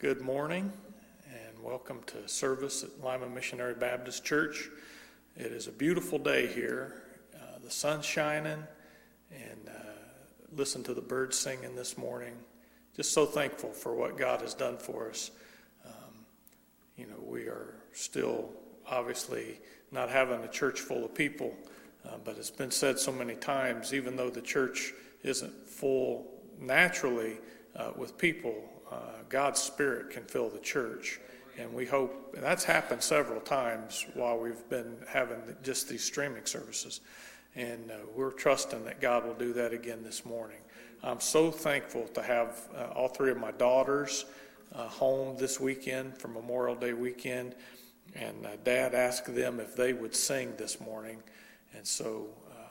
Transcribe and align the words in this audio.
Good 0.00 0.20
morning 0.20 0.72
and 1.26 1.60
welcome 1.60 2.02
to 2.06 2.28
service 2.28 2.84
at 2.84 3.04
Lima 3.04 3.28
Missionary 3.28 3.74
Baptist 3.74 4.24
Church. 4.24 4.70
It 5.36 5.50
is 5.50 5.66
a 5.66 5.72
beautiful 5.72 6.20
day 6.20 6.46
here. 6.46 7.02
Uh, 7.34 7.58
the 7.64 7.70
sun's 7.72 8.04
shining 8.04 8.62
and 9.32 9.68
uh, 9.68 9.90
listen 10.54 10.84
to 10.84 10.94
the 10.94 11.00
birds 11.00 11.36
singing 11.36 11.74
this 11.74 11.98
morning. 11.98 12.34
Just 12.94 13.12
so 13.12 13.26
thankful 13.26 13.72
for 13.72 13.96
what 13.96 14.16
God 14.16 14.40
has 14.42 14.54
done 14.54 14.76
for 14.76 15.10
us. 15.10 15.32
Um, 15.84 16.14
you 16.96 17.06
know, 17.06 17.18
we 17.20 17.48
are 17.48 17.74
still 17.92 18.50
obviously 18.88 19.58
not 19.90 20.10
having 20.10 20.44
a 20.44 20.48
church 20.48 20.78
full 20.78 21.04
of 21.04 21.12
people, 21.12 21.56
uh, 22.06 22.18
but 22.24 22.36
it's 22.36 22.52
been 22.52 22.70
said 22.70 23.00
so 23.00 23.10
many 23.10 23.34
times, 23.34 23.92
even 23.92 24.14
though 24.14 24.30
the 24.30 24.42
church 24.42 24.92
isn't 25.24 25.66
full 25.66 26.24
naturally 26.60 27.38
uh, 27.74 27.90
with 27.96 28.16
people, 28.16 28.54
uh, 28.90 28.96
God's 29.28 29.60
Spirit 29.60 30.10
can 30.10 30.24
fill 30.24 30.48
the 30.48 30.58
church. 30.58 31.20
And 31.58 31.72
we 31.74 31.86
hope, 31.86 32.34
and 32.34 32.42
that's 32.42 32.64
happened 32.64 33.02
several 33.02 33.40
times 33.40 34.06
while 34.14 34.38
we've 34.38 34.68
been 34.68 34.96
having 35.08 35.38
just 35.62 35.88
these 35.88 36.04
streaming 36.04 36.46
services. 36.46 37.00
And 37.56 37.90
uh, 37.90 37.94
we're 38.14 38.30
trusting 38.30 38.84
that 38.84 39.00
God 39.00 39.26
will 39.26 39.34
do 39.34 39.52
that 39.54 39.72
again 39.72 40.04
this 40.04 40.24
morning. 40.24 40.58
I'm 41.02 41.20
so 41.20 41.50
thankful 41.50 42.06
to 42.14 42.22
have 42.22 42.68
uh, 42.76 42.92
all 42.94 43.08
three 43.08 43.30
of 43.30 43.38
my 43.38 43.50
daughters 43.52 44.24
uh, 44.74 44.86
home 44.86 45.36
this 45.36 45.58
weekend 45.58 46.16
for 46.16 46.28
Memorial 46.28 46.76
Day 46.76 46.92
weekend. 46.92 47.54
And 48.14 48.46
uh, 48.46 48.50
Dad 48.62 48.94
asked 48.94 49.34
them 49.34 49.58
if 49.58 49.74
they 49.74 49.92
would 49.92 50.14
sing 50.14 50.54
this 50.56 50.80
morning. 50.80 51.22
And 51.76 51.86
so 51.86 52.28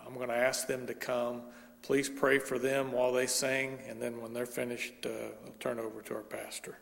I'm 0.07 0.13
going 0.13 0.29
to 0.29 0.35
ask 0.35 0.67
them 0.67 0.87
to 0.87 0.93
come. 0.93 1.41
Please 1.81 2.09
pray 2.09 2.39
for 2.39 2.59
them 2.59 2.91
while 2.91 3.13
they 3.13 3.27
sing, 3.27 3.79
and 3.87 4.01
then 4.01 4.21
when 4.21 4.33
they're 4.33 4.45
finished, 4.45 5.05
uh, 5.05 5.09
I'll 5.45 5.53
turn 5.59 5.79
over 5.79 6.01
to 6.01 6.15
our 6.15 6.21
pastor. 6.21 6.79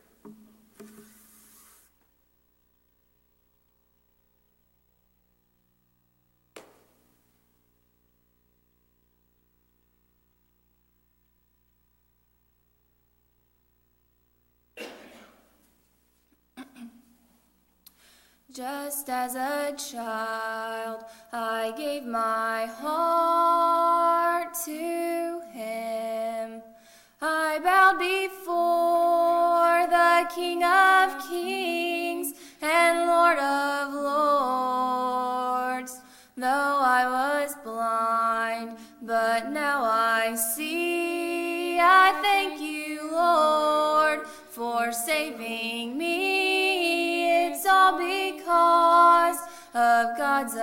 Just 18.55 19.09
as 19.09 19.35
a 19.35 19.73
child, 19.75 21.03
I 21.33 21.73
gave 21.75 22.05
my 22.05 22.67
heart 22.67 24.53
to 24.63 25.41
him. 25.51 26.61
I 27.21 27.59
bowed 27.61 27.99
before 27.99 29.87
the 29.91 30.29
King 30.33 30.63
of 30.63 31.27
Kings 31.27 32.33
and 32.61 33.09
Lord 33.09 33.39
of 33.39 33.93
Lords. 33.93 35.99
Though 36.37 36.47
I 36.47 37.05
was 37.09 37.55
blind, 37.61 38.77
but 39.01 39.49
now 39.49 39.83
I 39.83 40.33
see. 40.35 41.77
I 41.77 42.17
thank 42.21 42.61
you, 42.61 43.11
Lord, 43.11 44.25
for 44.25 44.93
saving 44.93 45.97
me. 45.97 46.64
Because 48.55 49.39
of 49.73 50.17
God's 50.17 50.55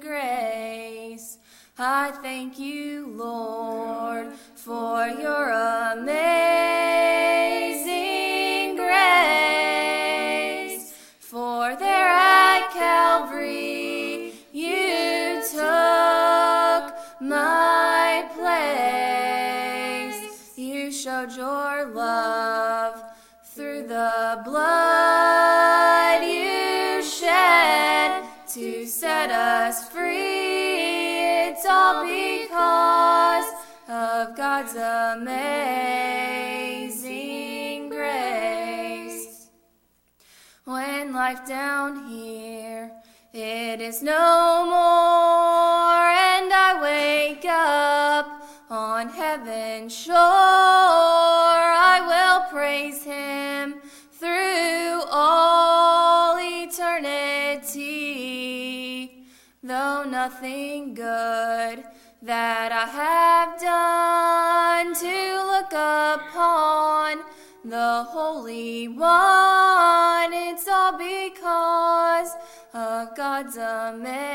grace. 0.00 1.38
I 1.78 2.10
thank 2.22 2.58
you, 2.58 3.06
Lord, 3.16 4.34
for 4.54 5.06
your 5.06 5.50
amazing 5.50 6.77
to 28.58 28.84
set 28.86 29.30
us 29.30 29.88
free. 29.90 31.46
It's 31.46 31.64
all 31.64 32.02
because 32.04 33.52
of 33.88 34.36
God's 34.36 34.74
amazing 34.74 35.38
grace. 37.88 39.46
When 40.64 41.12
life 41.12 41.46
down 41.46 42.08
here 42.08 42.90
it 43.32 43.80
is 43.80 44.02
no 44.02 44.37
nothing 60.28 60.92
good 60.92 61.82
that 62.20 62.70
I 62.70 62.86
have 63.00 63.58
done 63.58 64.94
to 64.94 65.16
look 65.52 65.72
upon 65.72 67.24
the 67.64 68.04
Holy 68.10 68.88
One, 68.88 70.34
it's 70.34 70.68
all 70.68 70.98
because 70.98 72.36
of 72.74 73.16
God's 73.16 73.56
amazing 73.56 74.26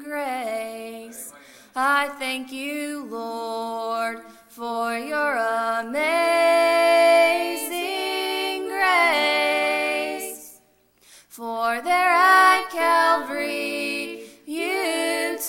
grace. 0.00 1.32
I 1.74 2.08
thank 2.18 2.52
you, 2.52 3.06
Lord, 3.10 4.20
for 4.48 4.98
your 4.98 5.38
amazing 5.80 7.21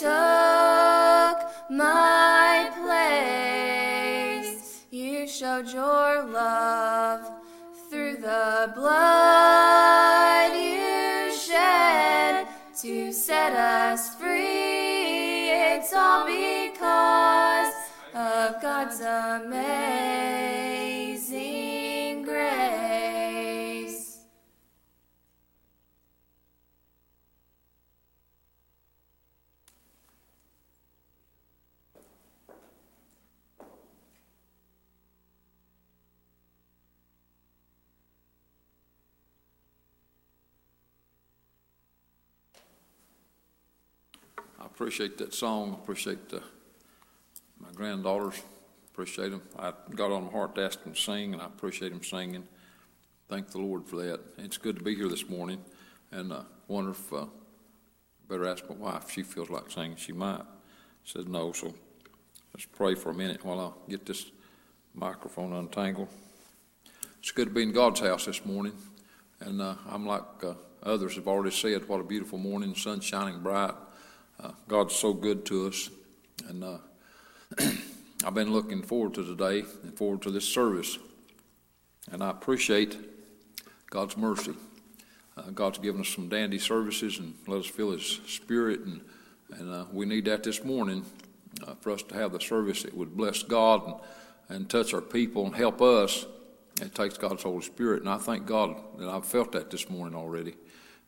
took 0.04 1.38
my 1.70 2.70
place. 2.82 4.64
You 4.92 5.26
showed 5.26 5.70
your 5.70 6.26
love 6.26 7.22
through 7.90 8.18
the 8.18 8.74
blood 8.76 10.52
you 10.54 11.32
shed 11.34 12.48
to 12.82 13.14
set 13.14 13.54
us 13.54 14.16
free. 14.16 15.52
It's 15.72 15.94
all 15.94 16.26
because 16.26 17.74
of 18.14 18.62
God's 18.62 19.00
amazing 19.00 20.93
appreciate 44.74 45.20
that 45.20 45.36
song. 45.36 45.72
I 45.72 45.84
appreciate 45.84 46.30
the, 46.30 46.42
my 47.60 47.72
granddaughters. 47.76 48.42
Appreciate 48.92 49.30
them. 49.30 49.44
I 49.58 49.72
got 49.96 50.12
on 50.12 50.26
my 50.26 50.32
heart 50.32 50.56
to 50.56 50.64
ask 50.64 50.84
them 50.84 50.94
to 50.94 51.00
sing, 51.00 51.34
and 51.34 51.42
I 51.42 51.46
appreciate 51.46 51.90
them 51.90 52.04
singing. 52.04 52.48
Thank 53.30 53.52
the 53.52 53.60
Lord 53.60 53.86
for 53.86 53.98
that. 53.98 54.20
It's 54.40 54.58
good 54.58 54.78
to 54.78 54.84
be 54.84 54.96
here 54.96 55.08
this 55.08 55.30
morning, 55.30 55.64
and 56.12 56.34
uh, 56.34 56.42
wonder 56.68 56.92
if 56.92 57.14
uh, 57.14 57.26
better 58.28 58.48
ask 58.48 58.68
my 58.68 58.76
wife 58.76 59.06
if 59.06 59.12
she 59.12 59.22
feels 59.22 59.52
like 59.52 59.70
singing. 59.70 59.96
She 59.96 60.12
might. 60.12 60.42
Says 61.06 61.28
no, 61.28 61.52
so 61.52 61.74
let's 62.54 62.66
pray 62.66 62.96
for 62.96 63.12
a 63.12 63.14
minute 63.14 63.46
while 63.46 63.60
I 63.60 63.92
get 63.92 64.08
this 64.08 64.32
microphone 64.96 65.54
untangled. 65.54 66.08
It's 67.20 67.32
good 67.32 67.50
to 67.50 67.54
be 67.54 67.62
in 67.62 67.74
God's 67.74 68.00
house 68.00 68.26
this 68.26 68.44
morning, 68.44 68.74
and 69.40 69.62
uh, 69.62 69.76
I'm 69.88 70.08
like 70.08 70.24
uh, 70.44 70.54
others 70.82 71.16
have 71.16 71.28
already 71.28 71.56
said. 71.56 71.88
What 71.88 72.00
a 72.00 72.04
beautiful 72.04 72.40
morning, 72.40 72.74
sun 72.74 73.02
shining 73.02 73.42
bright. 73.42 73.74
Uh, 74.40 74.52
God's 74.68 74.96
so 74.96 75.14
good 75.14 75.46
to 75.46 75.68
us, 75.68 75.90
and 76.48 76.64
uh, 76.64 76.78
I've 78.26 78.34
been 78.34 78.52
looking 78.52 78.82
forward 78.82 79.14
to 79.16 79.26
today 79.26 79.64
and 79.84 79.98
forward 79.98 80.22
to 80.24 80.32
this 80.32 80.46
service, 80.46 80.98
and 82.12 82.24
I 82.24 82.30
appreciate 82.30 82.98
God's 83.90 84.18
mercy. 84.18 84.54
Uh, 85.36 85.50
God's 85.54 85.80
given 85.80 86.02
us 86.02 86.10
some 86.10 86.30
dandy 86.30 86.60
services 86.60 87.20
and 87.20 87.34
let 87.48 87.60
us 87.60 87.68
feel 87.68 87.92
His 87.92 88.20
Spirit, 88.28 88.82
and 88.82 89.02
and 89.58 89.72
uh, 89.72 89.86
we 89.92 90.06
need 90.06 90.26
that 90.26 90.44
this 90.44 90.64
morning 90.64 91.06
uh, 91.68 91.76
for 91.82 91.92
us 91.92 92.02
to 92.04 92.16
have 92.16 92.32
the 92.32 92.40
service 92.40 92.84
that 92.84 92.96
would 92.96 93.16
bless 93.16 93.44
God 93.44 93.86
and 93.86 93.96
and 94.50 94.70
touch 94.70 94.94
our 94.94 95.02
people 95.02 95.46
and 95.46 95.56
help 95.56 95.82
us, 95.82 96.26
it 96.82 96.94
takes 96.94 97.18
God's 97.18 97.44
Holy 97.44 97.62
Spirit. 97.62 98.02
And 98.02 98.10
I 98.10 98.18
thank 98.18 98.46
God 98.46 98.76
that 98.98 99.10
I've 99.10 99.26
felt 99.26 99.52
that 99.54 99.70
this 99.70 99.90
morning 99.90 100.16
already. 100.16 100.56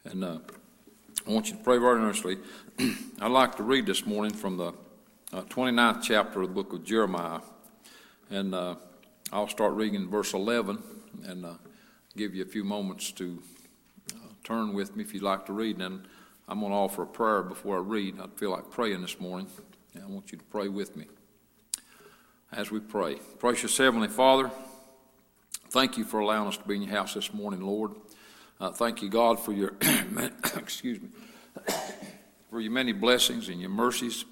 And 0.03 0.23
uh, 0.23 0.37
I 1.27 1.31
want 1.31 1.49
you 1.49 1.57
to 1.57 1.63
pray 1.63 1.79
very 1.79 1.99
earnestly. 1.99 2.37
I'd 3.19 3.31
like 3.31 3.55
to 3.55 3.63
read 3.63 3.87
this 3.87 4.05
morning 4.05 4.31
from 4.31 4.57
the 4.57 4.73
uh, 5.33 5.41
29th 5.41 6.03
chapter 6.03 6.43
of 6.43 6.49
the 6.49 6.53
book 6.53 6.71
of 6.71 6.83
Jeremiah. 6.83 7.39
And 8.29 8.53
uh, 8.53 8.75
I'll 9.31 9.47
start 9.47 9.73
reading 9.73 10.03
in 10.03 10.07
verse 10.07 10.35
11 10.35 10.77
and 11.23 11.45
uh, 11.47 11.53
give 12.15 12.35
you 12.35 12.43
a 12.43 12.45
few 12.45 12.63
moments 12.63 13.11
to 13.13 13.41
uh, 14.13 14.17
turn 14.43 14.73
with 14.73 14.95
me 14.95 15.03
if 15.03 15.15
you'd 15.15 15.23
like 15.23 15.47
to 15.47 15.53
read. 15.53 15.81
And 15.81 16.03
I'm 16.47 16.59
going 16.59 16.71
to 16.71 16.77
offer 16.77 17.01
a 17.01 17.07
prayer 17.07 17.41
before 17.41 17.77
I 17.77 17.81
read. 17.81 18.19
I 18.19 18.27
feel 18.37 18.51
like 18.51 18.69
praying 18.69 19.01
this 19.01 19.19
morning. 19.19 19.47
And 19.95 20.03
I 20.03 20.05
want 20.07 20.31
you 20.31 20.37
to 20.37 20.43
pray 20.43 20.67
with 20.67 20.95
me 20.95 21.05
as 22.51 22.69
we 22.69 22.79
pray. 22.79 23.15
Precious 23.39 23.75
Heavenly 23.75 24.09
Father, 24.09 24.51
thank 25.69 25.97
you 25.97 26.03
for 26.03 26.19
allowing 26.19 26.49
us 26.49 26.57
to 26.57 26.67
be 26.67 26.75
in 26.75 26.83
your 26.83 26.91
house 26.91 27.15
this 27.15 27.33
morning, 27.33 27.61
Lord. 27.61 27.93
Uh, 28.59 28.71
thank 28.71 29.01
you, 29.01 29.09
God, 29.09 29.37
for 29.39 29.51
your 29.51 29.73
excuse 30.55 31.01
me 31.01 31.09
for 32.49 32.61
your 32.61 32.71
many 32.71 32.93
blessings 32.93 33.49
and 33.49 33.59
your 33.59 33.69
mercies 33.69 34.23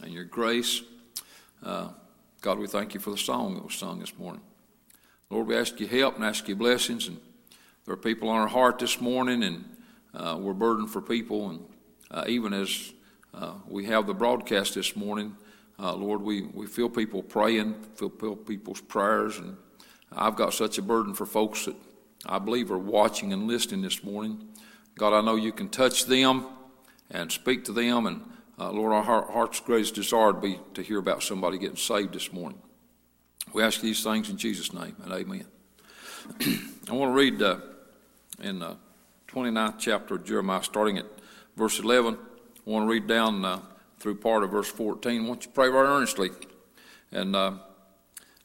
and 0.00 0.12
your 0.12 0.24
grace. 0.24 0.82
Uh, 1.64 1.88
God, 2.40 2.58
we 2.60 2.68
thank 2.68 2.94
you 2.94 3.00
for 3.00 3.10
the 3.10 3.16
song 3.16 3.54
that 3.54 3.64
was 3.64 3.74
sung 3.74 3.98
this 3.98 4.16
morning. 4.16 4.40
Lord, 5.30 5.48
we 5.48 5.56
ask 5.56 5.80
you 5.80 5.88
help 5.88 6.14
and 6.14 6.24
ask 6.24 6.46
you 6.46 6.54
blessings. 6.54 7.08
And 7.08 7.18
there 7.84 7.94
are 7.94 7.96
people 7.96 8.28
on 8.28 8.40
our 8.40 8.46
heart 8.46 8.78
this 8.78 9.00
morning, 9.00 9.42
and 9.42 9.64
uh, 10.14 10.36
we're 10.38 10.52
burdened 10.52 10.90
for 10.90 11.00
people. 11.00 11.50
And 11.50 11.64
uh, 12.08 12.24
even 12.28 12.52
as 12.52 12.92
uh, 13.34 13.54
we 13.66 13.86
have 13.86 14.06
the 14.06 14.14
broadcast 14.14 14.74
this 14.74 14.94
morning, 14.94 15.36
uh, 15.80 15.94
Lord, 15.94 16.22
we, 16.22 16.42
we 16.42 16.68
feel 16.68 16.88
people 16.88 17.20
praying, 17.20 17.74
feel, 17.96 18.10
feel 18.10 18.36
people's 18.36 18.80
prayers. 18.80 19.38
And 19.38 19.56
I've 20.12 20.36
got 20.36 20.54
such 20.54 20.78
a 20.78 20.82
burden 20.82 21.14
for 21.14 21.26
folks 21.26 21.64
that 21.64 21.74
I 22.26 22.38
believe 22.38 22.70
are 22.70 22.78
watching 22.78 23.32
and 23.32 23.46
listening 23.48 23.82
this 23.82 24.04
morning. 24.04 24.48
God, 24.96 25.12
I 25.12 25.20
know 25.24 25.36
you 25.36 25.52
can 25.52 25.68
touch 25.68 26.06
them 26.06 26.46
and 27.10 27.32
speak 27.32 27.64
to 27.64 27.72
them. 27.72 28.06
And 28.06 28.22
uh, 28.58 28.70
Lord, 28.70 28.92
our 28.92 29.02
heart's 29.02 29.60
greatest 29.60 29.94
desire 29.94 30.32
to 30.32 30.38
be 30.38 30.60
to 30.74 30.82
hear 30.82 30.98
about 30.98 31.22
somebody 31.22 31.58
getting 31.58 31.76
saved 31.76 32.14
this 32.14 32.32
morning. 32.32 32.58
We 33.52 33.62
ask 33.62 33.80
these 33.80 34.02
things 34.02 34.30
in 34.30 34.36
Jesus' 34.36 34.72
name, 34.72 34.96
and 35.02 35.12
amen. 35.12 35.46
I 36.88 36.92
want 36.92 37.10
to 37.10 37.14
read 37.14 37.42
uh, 37.42 37.58
in 38.40 38.60
the 38.60 38.76
29th 39.28 39.78
chapter 39.78 40.14
of 40.14 40.24
Jeremiah, 40.24 40.62
starting 40.62 40.98
at 40.98 41.06
verse 41.56 41.78
11. 41.80 42.16
I 42.66 42.70
want 42.70 42.84
to 42.84 42.90
read 42.90 43.06
down 43.06 43.44
uh, 43.44 43.60
through 43.98 44.16
part 44.16 44.44
of 44.44 44.50
verse 44.50 44.68
14. 44.68 45.24
I 45.24 45.28
want 45.28 45.44
you 45.44 45.50
pray 45.50 45.68
very 45.68 45.88
earnestly. 45.88 46.30
And 47.10 47.34
uh, 47.34 47.54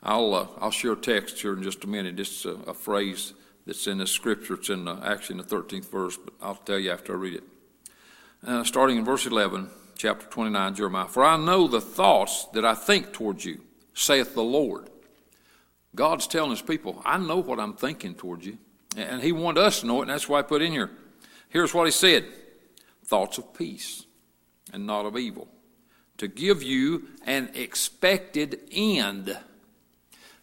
I'll, 0.01 0.33
uh, 0.33 0.47
I'll 0.59 0.71
share 0.71 0.93
a 0.93 0.97
text 0.97 1.39
here 1.39 1.53
in 1.53 1.61
just 1.61 1.83
a 1.83 1.87
minute. 1.87 2.19
It's 2.19 2.45
a, 2.45 2.51
a 2.51 2.73
phrase 2.73 3.33
that's 3.67 3.85
in 3.85 3.97
the 3.99 4.07
scripture. 4.07 4.55
It's 4.55 4.69
in 4.69 4.85
the, 4.85 4.97
actually 5.03 5.39
in 5.39 5.45
the 5.45 5.55
13th 5.55 5.91
verse, 5.91 6.17
but 6.17 6.33
I'll 6.41 6.55
tell 6.55 6.79
you 6.79 6.89
after 6.89 7.13
I 7.13 7.17
read 7.17 7.33
it. 7.35 7.43
Uh, 8.45 8.63
starting 8.63 8.97
in 8.97 9.05
verse 9.05 9.25
11, 9.25 9.69
chapter 9.97 10.25
29, 10.27 10.75
Jeremiah. 10.75 11.07
For 11.07 11.23
I 11.23 11.37
know 11.37 11.67
the 11.67 11.81
thoughts 11.81 12.45
that 12.53 12.63
I 12.63 12.73
think 12.73 13.11
towards 13.11 13.43
you, 13.43 13.61
saith 13.93 14.33
the 14.33 14.43
Lord. 14.43 14.89
God's 15.93 16.27
telling 16.27 16.51
his 16.51 16.61
people, 16.61 17.01
I 17.03 17.17
know 17.17 17.37
what 17.37 17.59
I'm 17.59 17.73
thinking 17.73 18.15
towards 18.15 18.45
you. 18.45 18.57
And 18.95 19.21
he 19.21 19.31
wanted 19.31 19.61
us 19.61 19.81
to 19.81 19.87
know 19.87 19.99
it, 19.99 20.03
and 20.03 20.11
that's 20.11 20.29
why 20.29 20.39
I 20.39 20.43
put 20.43 20.61
in 20.61 20.71
here. 20.71 20.89
Here's 21.49 21.73
what 21.73 21.85
he 21.85 21.91
said 21.91 22.25
thoughts 23.05 23.37
of 23.37 23.53
peace 23.53 24.05
and 24.73 24.85
not 24.85 25.05
of 25.05 25.17
evil, 25.17 25.47
to 26.17 26.27
give 26.27 26.61
you 26.61 27.07
an 27.25 27.49
expected 27.53 28.59
end. 28.71 29.37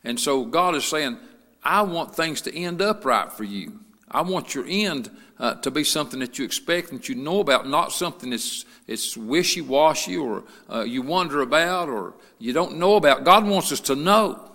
And 0.02 0.18
so 0.18 0.44
God 0.44 0.74
is 0.74 0.84
saying, 0.84 1.18
I 1.64 1.82
want 1.82 2.14
things 2.14 2.42
to 2.42 2.54
end 2.54 2.82
up 2.82 3.04
right 3.04 3.32
for 3.32 3.44
you. 3.44 3.80
I 4.10 4.20
want 4.22 4.54
your 4.54 4.64
end 4.68 5.10
uh, 5.38 5.54
to 5.54 5.70
be 5.70 5.82
something 5.82 6.20
that 6.20 6.38
you 6.38 6.44
expect 6.44 6.90
and 6.90 7.00
that 7.00 7.08
you 7.08 7.14
know 7.14 7.40
about, 7.40 7.68
not 7.68 7.90
something 7.90 8.30
that's 8.30 9.16
wishy 9.16 9.60
washy 9.60 10.16
or 10.16 10.44
uh, 10.70 10.82
you 10.82 11.02
wonder 11.02 11.40
about 11.40 11.88
or 11.88 12.14
you 12.38 12.52
don't 12.52 12.76
know 12.76 12.96
about. 12.96 13.24
God 13.24 13.46
wants 13.46 13.72
us 13.72 13.80
to 13.80 13.96
know. 13.96 14.50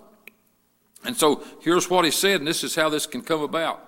And 1.03 1.17
so 1.17 1.43
here's 1.61 1.89
what 1.89 2.05
he 2.05 2.11
said, 2.11 2.41
and 2.41 2.47
this 2.47 2.63
is 2.63 2.75
how 2.75 2.89
this 2.89 3.05
can 3.05 3.21
come 3.21 3.41
about. 3.41 3.83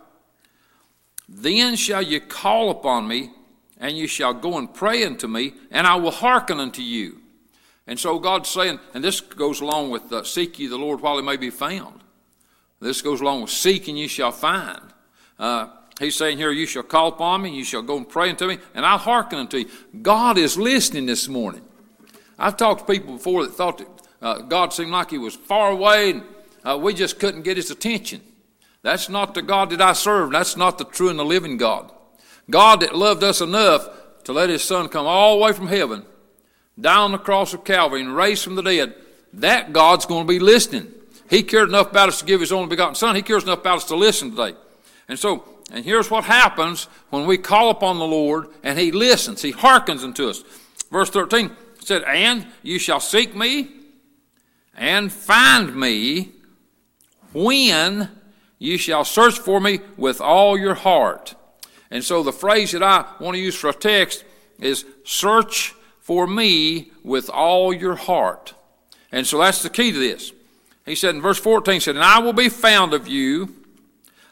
Then 1.27 1.75
shall 1.75 2.01
you 2.01 2.19
call 2.19 2.69
upon 2.69 3.07
me, 3.07 3.31
and 3.77 3.97
you 3.97 4.07
shall 4.07 4.33
go 4.33 4.57
and 4.57 4.73
pray 4.73 5.03
unto 5.05 5.27
me, 5.27 5.53
and 5.71 5.87
I 5.87 5.95
will 5.95 6.11
hearken 6.11 6.59
unto 6.59 6.81
you. 6.81 7.21
And 7.87 7.99
so 7.99 8.19
God's 8.19 8.49
saying, 8.49 8.79
and 8.93 9.03
this 9.03 9.21
goes 9.21 9.59
along 9.61 9.89
with 9.89 10.11
uh, 10.11 10.23
seek 10.23 10.59
ye 10.59 10.67
the 10.67 10.77
Lord 10.77 11.01
while 11.01 11.17
he 11.17 11.23
may 11.23 11.37
be 11.37 11.49
found. 11.49 12.01
This 12.81 13.01
goes 13.01 13.21
along 13.21 13.43
with 13.43 13.51
seek 13.51 13.87
and 13.87 13.97
ye 13.97 14.07
shall 14.07 14.31
find. 14.31 14.81
Uh, 15.37 15.67
he's 15.99 16.15
saying 16.15 16.37
here, 16.37 16.51
you 16.51 16.65
shall 16.65 16.83
call 16.83 17.09
upon 17.09 17.43
me, 17.43 17.55
you 17.55 17.63
shall 17.63 17.83
go 17.83 17.97
and 17.97 18.09
pray 18.09 18.29
unto 18.29 18.47
me, 18.47 18.57
and 18.73 18.85
I'll 18.85 18.97
hearken 18.97 19.39
unto 19.39 19.57
you. 19.57 19.69
God 20.01 20.37
is 20.37 20.57
listening 20.57 21.05
this 21.05 21.27
morning. 21.27 21.61
I've 22.39 22.57
talked 22.57 22.87
to 22.87 22.93
people 22.93 23.13
before 23.13 23.45
that 23.45 23.53
thought 23.53 23.77
that 23.77 23.87
uh, 24.21 24.39
God 24.39 24.73
seemed 24.73 24.91
like 24.91 25.11
he 25.11 25.17
was 25.17 25.35
far 25.35 25.71
away 25.71 26.11
and 26.11 26.23
uh, 26.63 26.77
we 26.77 26.93
just 26.93 27.19
couldn't 27.19 27.43
get 27.43 27.57
his 27.57 27.71
attention. 27.71 28.21
That's 28.81 29.09
not 29.09 29.35
the 29.35 29.41
God 29.41 29.69
that 29.69 29.81
I 29.81 29.93
serve. 29.93 30.31
That's 30.31 30.57
not 30.57 30.77
the 30.77 30.85
true 30.85 31.09
and 31.09 31.19
the 31.19 31.25
living 31.25 31.57
God. 31.57 31.91
God 32.49 32.81
that 32.81 32.95
loved 32.95 33.23
us 33.23 33.41
enough 33.41 33.87
to 34.23 34.33
let 34.33 34.49
his 34.49 34.63
son 34.63 34.89
come 34.89 35.05
all 35.05 35.37
the 35.37 35.43
way 35.43 35.53
from 35.53 35.67
heaven, 35.67 36.05
down 36.79 37.05
on 37.05 37.11
the 37.11 37.17
cross 37.17 37.53
of 37.53 37.63
Calvary, 37.63 38.01
and 38.01 38.15
raise 38.15 38.43
from 38.43 38.55
the 38.55 38.61
dead. 38.61 38.95
That 39.33 39.71
God's 39.71 40.05
going 40.05 40.25
to 40.25 40.31
be 40.31 40.39
listening. 40.39 40.91
He 41.31 41.43
cared 41.43 41.69
enough 41.69 41.91
about 41.91 42.09
us 42.09 42.19
to 42.19 42.25
give 42.25 42.41
his 42.41 42.51
only 42.51 42.67
begotten 42.67 42.93
son. 42.93 43.15
He 43.15 43.21
cares 43.21 43.43
enough 43.43 43.59
about 43.59 43.77
us 43.77 43.85
to 43.85 43.95
listen 43.95 44.31
today. 44.31 44.53
And 45.07 45.17
so, 45.17 45.45
and 45.71 45.85
here's 45.85 46.11
what 46.11 46.25
happens 46.25 46.89
when 47.09 47.25
we 47.25 47.37
call 47.37 47.69
upon 47.69 47.99
the 47.99 48.05
Lord 48.05 48.47
and 48.63 48.77
he 48.77 48.91
listens. 48.91 49.41
He 49.41 49.51
hearkens 49.51 50.03
unto 50.03 50.27
us. 50.27 50.43
Verse 50.91 51.09
13 51.09 51.49
said, 51.79 52.03
And 52.03 52.45
you 52.63 52.77
shall 52.77 52.99
seek 52.99 53.33
me 53.33 53.69
and 54.75 55.09
find 55.09 55.73
me 55.73 56.33
when 57.31 58.09
you 58.59 58.77
shall 58.77 59.05
search 59.05 59.39
for 59.39 59.61
me 59.61 59.79
with 59.95 60.19
all 60.19 60.59
your 60.59 60.75
heart. 60.75 61.35
And 61.89 62.03
so 62.03 62.23
the 62.23 62.33
phrase 62.33 62.73
that 62.73 62.83
I 62.83 63.05
want 63.21 63.35
to 63.35 63.41
use 63.41 63.55
for 63.55 63.69
a 63.69 63.73
text 63.73 64.25
is 64.59 64.83
search 65.05 65.73
for 66.01 66.27
me 66.27 66.91
with 67.03 67.29
all 67.29 67.73
your 67.73 67.95
heart. 67.95 68.53
And 69.13 69.25
so 69.25 69.37
that's 69.37 69.63
the 69.63 69.69
key 69.69 69.93
to 69.93 69.97
this. 69.97 70.33
He 70.85 70.95
said 70.95 71.15
in 71.15 71.21
verse 71.21 71.39
14, 71.39 71.75
he 71.75 71.79
said, 71.79 71.95
And 71.95 72.03
I 72.03 72.19
will 72.19 72.33
be 72.33 72.49
found 72.49 72.93
of 72.93 73.07
you, 73.07 73.53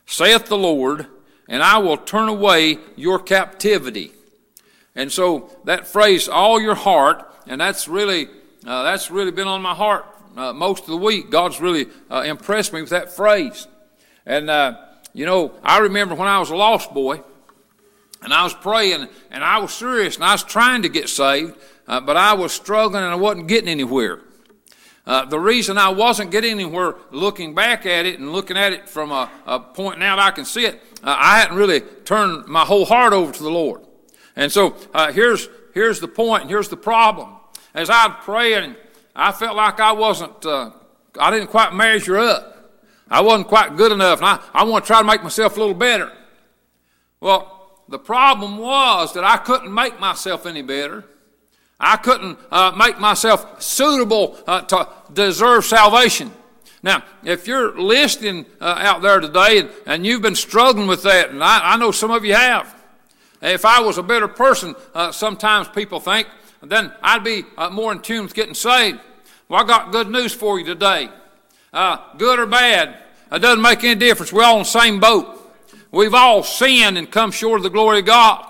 saith 0.05 0.47
the 0.47 0.57
Lord, 0.57 1.07
and 1.47 1.61
I 1.61 1.77
will 1.77 1.97
turn 1.97 2.27
away 2.27 2.77
your 2.95 3.19
captivity. 3.19 4.11
And 4.95 5.11
so 5.11 5.49
that 5.65 5.87
phrase, 5.87 6.27
all 6.27 6.59
your 6.59 6.75
heart, 6.75 7.25
and 7.47 7.61
that's 7.61 7.87
really, 7.87 8.27
uh, 8.65 8.83
that's 8.83 9.11
really 9.11 9.31
been 9.31 9.47
on 9.47 9.61
my 9.61 9.73
heart 9.73 10.05
uh, 10.35 10.53
most 10.53 10.83
of 10.83 10.89
the 10.89 10.97
week. 10.97 11.29
God's 11.29 11.61
really 11.61 11.87
uh, 12.09 12.21
impressed 12.21 12.73
me 12.73 12.81
with 12.81 12.89
that 12.89 13.15
phrase. 13.15 13.67
And, 14.25 14.49
uh, 14.49 14.77
you 15.13 15.25
know, 15.25 15.53
I 15.63 15.79
remember 15.79 16.15
when 16.15 16.27
I 16.27 16.39
was 16.39 16.49
a 16.49 16.55
lost 16.55 16.93
boy, 16.93 17.21
and 18.21 18.33
I 18.33 18.43
was 18.43 18.53
praying, 18.53 19.07
and 19.31 19.43
I 19.43 19.59
was 19.59 19.73
serious, 19.73 20.15
and 20.15 20.23
I 20.23 20.33
was 20.33 20.43
trying 20.43 20.81
to 20.81 20.89
get 20.89 21.09
saved, 21.09 21.55
uh, 21.87 22.01
but 22.01 22.17
I 22.17 22.33
was 22.33 22.51
struggling 22.51 23.03
and 23.03 23.11
I 23.11 23.15
wasn't 23.15 23.47
getting 23.47 23.69
anywhere. 23.69 24.19
Uh, 25.09 25.25
the 25.25 25.39
reason 25.39 25.75
I 25.79 25.89
wasn't 25.89 26.29
getting 26.29 26.51
anywhere 26.51 26.93
looking 27.09 27.55
back 27.55 27.87
at 27.87 28.05
it 28.05 28.19
and 28.19 28.31
looking 28.31 28.55
at 28.55 28.73
it 28.73 28.87
from 28.87 29.11
a, 29.11 29.27
a 29.47 29.59
point 29.59 29.97
now 29.97 30.17
that 30.17 30.21
I 30.21 30.29
can 30.29 30.45
see 30.45 30.65
it, 30.65 30.79
uh, 31.03 31.15
I 31.17 31.39
hadn't 31.39 31.57
really 31.57 31.79
turned 31.81 32.45
my 32.45 32.63
whole 32.63 32.85
heart 32.85 33.11
over 33.11 33.31
to 33.31 33.41
the 33.41 33.49
Lord. 33.49 33.81
And 34.35 34.51
so 34.51 34.75
uh, 34.93 35.11
here's, 35.11 35.49
here's 35.73 35.99
the 35.99 36.07
point, 36.07 36.43
and 36.43 36.51
here's 36.51 36.69
the 36.69 36.77
problem. 36.77 37.37
As 37.73 37.89
I'd 37.89 38.17
pray, 38.21 38.53
and 38.53 38.75
I 39.15 39.31
felt 39.31 39.55
like 39.55 39.79
I 39.79 39.93
wasn't, 39.93 40.45
uh, 40.45 40.73
I 41.19 41.31
didn't 41.31 41.47
quite 41.47 41.73
measure 41.73 42.19
up. 42.19 42.77
I 43.09 43.21
wasn't 43.21 43.47
quite 43.47 43.77
good 43.77 43.91
enough, 43.91 44.19
and 44.19 44.27
I, 44.27 44.39
I 44.53 44.63
want 44.63 44.85
to 44.85 44.87
try 44.87 44.99
to 44.99 45.07
make 45.07 45.23
myself 45.23 45.57
a 45.57 45.59
little 45.59 45.73
better. 45.73 46.11
Well, 47.19 47.81
the 47.87 47.97
problem 47.97 48.59
was 48.59 49.15
that 49.15 49.23
I 49.23 49.37
couldn't 49.37 49.73
make 49.73 49.99
myself 49.99 50.45
any 50.45 50.61
better. 50.61 51.03
I 51.79 51.97
couldn't 51.97 52.37
uh, 52.51 52.73
make 52.77 52.99
myself 52.99 53.61
suitable 53.61 54.37
uh, 54.45 54.61
to 54.61 54.89
deserve 55.13 55.65
salvation. 55.65 56.31
Now, 56.83 57.03
if 57.23 57.47
you're 57.47 57.79
listening 57.79 58.45
uh, 58.59 58.75
out 58.79 59.01
there 59.01 59.19
today 59.19 59.59
and, 59.59 59.69
and, 59.85 60.05
you've 60.05 60.21
been 60.21 60.35
struggling 60.35 60.87
with 60.87 61.03
that, 61.03 61.29
and 61.29 61.43
I, 61.43 61.73
I, 61.73 61.77
know 61.77 61.91
some 61.91 62.11
of 62.11 62.23
you 62.23 62.35
have, 62.35 62.73
if 63.41 63.65
I 63.65 63.81
was 63.81 63.97
a 63.97 64.03
better 64.03 64.29
person, 64.29 64.75
uh, 64.93 65.11
sometimes 65.11 65.67
people 65.67 65.99
think, 65.99 66.27
then 66.63 66.91
I'd 67.01 67.23
be 67.23 67.43
uh, 67.57 67.69
more 67.69 67.91
in 67.91 68.01
tune 68.01 68.23
with 68.23 68.33
getting 68.33 68.53
saved. 68.53 68.99
Well, 69.49 69.61
I 69.61 69.67
got 69.67 69.91
good 69.91 70.09
news 70.09 70.33
for 70.33 70.57
you 70.57 70.65
today. 70.65 71.09
Uh, 71.73 71.97
good 72.17 72.39
or 72.39 72.45
bad, 72.45 72.97
it 73.31 73.39
doesn't 73.39 73.61
make 73.61 73.83
any 73.83 73.95
difference. 73.95 74.31
We're 74.31 74.43
all 74.43 74.57
in 74.57 74.59
the 74.59 74.65
same 74.65 74.99
boat. 74.99 75.35
We've 75.91 76.13
all 76.13 76.43
sinned 76.43 76.97
and 76.97 77.09
come 77.09 77.31
short 77.31 77.59
of 77.59 77.63
the 77.63 77.69
glory 77.69 77.99
of 77.99 78.05
God. 78.05 78.48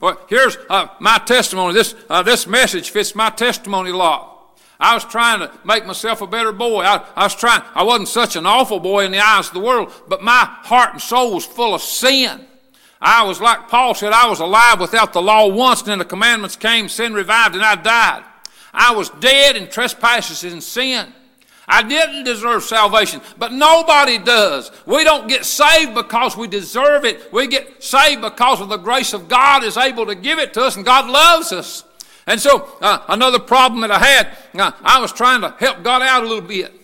Well, 0.00 0.18
here's 0.28 0.56
uh, 0.68 0.88
my 0.98 1.18
testimony. 1.18 1.74
This, 1.74 1.94
uh, 2.08 2.22
this 2.22 2.46
message 2.46 2.90
fits 2.90 3.14
my 3.14 3.30
testimony 3.30 3.90
a 3.90 3.96
lot. 3.96 4.28
I 4.80 4.94
was 4.94 5.04
trying 5.04 5.40
to 5.40 5.52
make 5.62 5.84
myself 5.84 6.22
a 6.22 6.26
better 6.26 6.52
boy. 6.52 6.82
I, 6.82 7.04
I, 7.14 7.24
was 7.24 7.34
trying, 7.34 7.60
I 7.74 7.82
wasn't 7.82 8.08
such 8.08 8.34
an 8.34 8.46
awful 8.46 8.80
boy 8.80 9.04
in 9.04 9.12
the 9.12 9.18
eyes 9.18 9.48
of 9.48 9.54
the 9.54 9.60
world, 9.60 9.92
but 10.08 10.22
my 10.22 10.46
heart 10.62 10.92
and 10.94 11.02
soul 11.02 11.34
was 11.34 11.44
full 11.44 11.74
of 11.74 11.82
sin. 11.82 12.46
I 12.98 13.24
was 13.24 13.42
like 13.42 13.68
Paul 13.68 13.94
said, 13.94 14.12
I 14.12 14.28
was 14.28 14.40
alive 14.40 14.80
without 14.80 15.12
the 15.12 15.22
law 15.22 15.48
once, 15.48 15.80
and 15.80 15.88
then 15.88 15.98
the 15.98 16.04
commandments 16.06 16.56
came, 16.56 16.88
sin 16.88 17.12
revived, 17.12 17.54
and 17.54 17.64
I 17.64 17.74
died. 17.74 18.24
I 18.72 18.94
was 18.94 19.10
dead 19.10 19.56
in 19.56 19.68
trespasses 19.68 20.50
and 20.50 20.62
sin. 20.62 21.12
I 21.70 21.84
didn't 21.84 22.24
deserve 22.24 22.64
salvation, 22.64 23.20
but 23.38 23.52
nobody 23.52 24.18
does. 24.18 24.72
We 24.86 25.04
don't 25.04 25.28
get 25.28 25.44
saved 25.44 25.94
because 25.94 26.36
we 26.36 26.48
deserve 26.48 27.04
it. 27.04 27.32
We 27.32 27.46
get 27.46 27.82
saved 27.82 28.22
because 28.22 28.60
of 28.60 28.68
the 28.68 28.76
grace 28.76 29.12
of 29.12 29.28
God 29.28 29.62
is 29.62 29.76
able 29.76 30.06
to 30.06 30.16
give 30.16 30.40
it 30.40 30.52
to 30.54 30.62
us, 30.62 30.74
and 30.74 30.84
God 30.84 31.08
loves 31.08 31.52
us. 31.52 31.84
And 32.26 32.40
so, 32.40 32.68
uh, 32.80 33.04
another 33.08 33.38
problem 33.38 33.82
that 33.82 33.92
I 33.92 33.98
had, 34.00 34.36
uh, 34.54 34.72
I 34.82 35.00
was 35.00 35.12
trying 35.12 35.42
to 35.42 35.54
help 35.60 35.84
God 35.84 36.02
out 36.02 36.24
a 36.24 36.26
little 36.26 36.46
bit. 36.46 36.74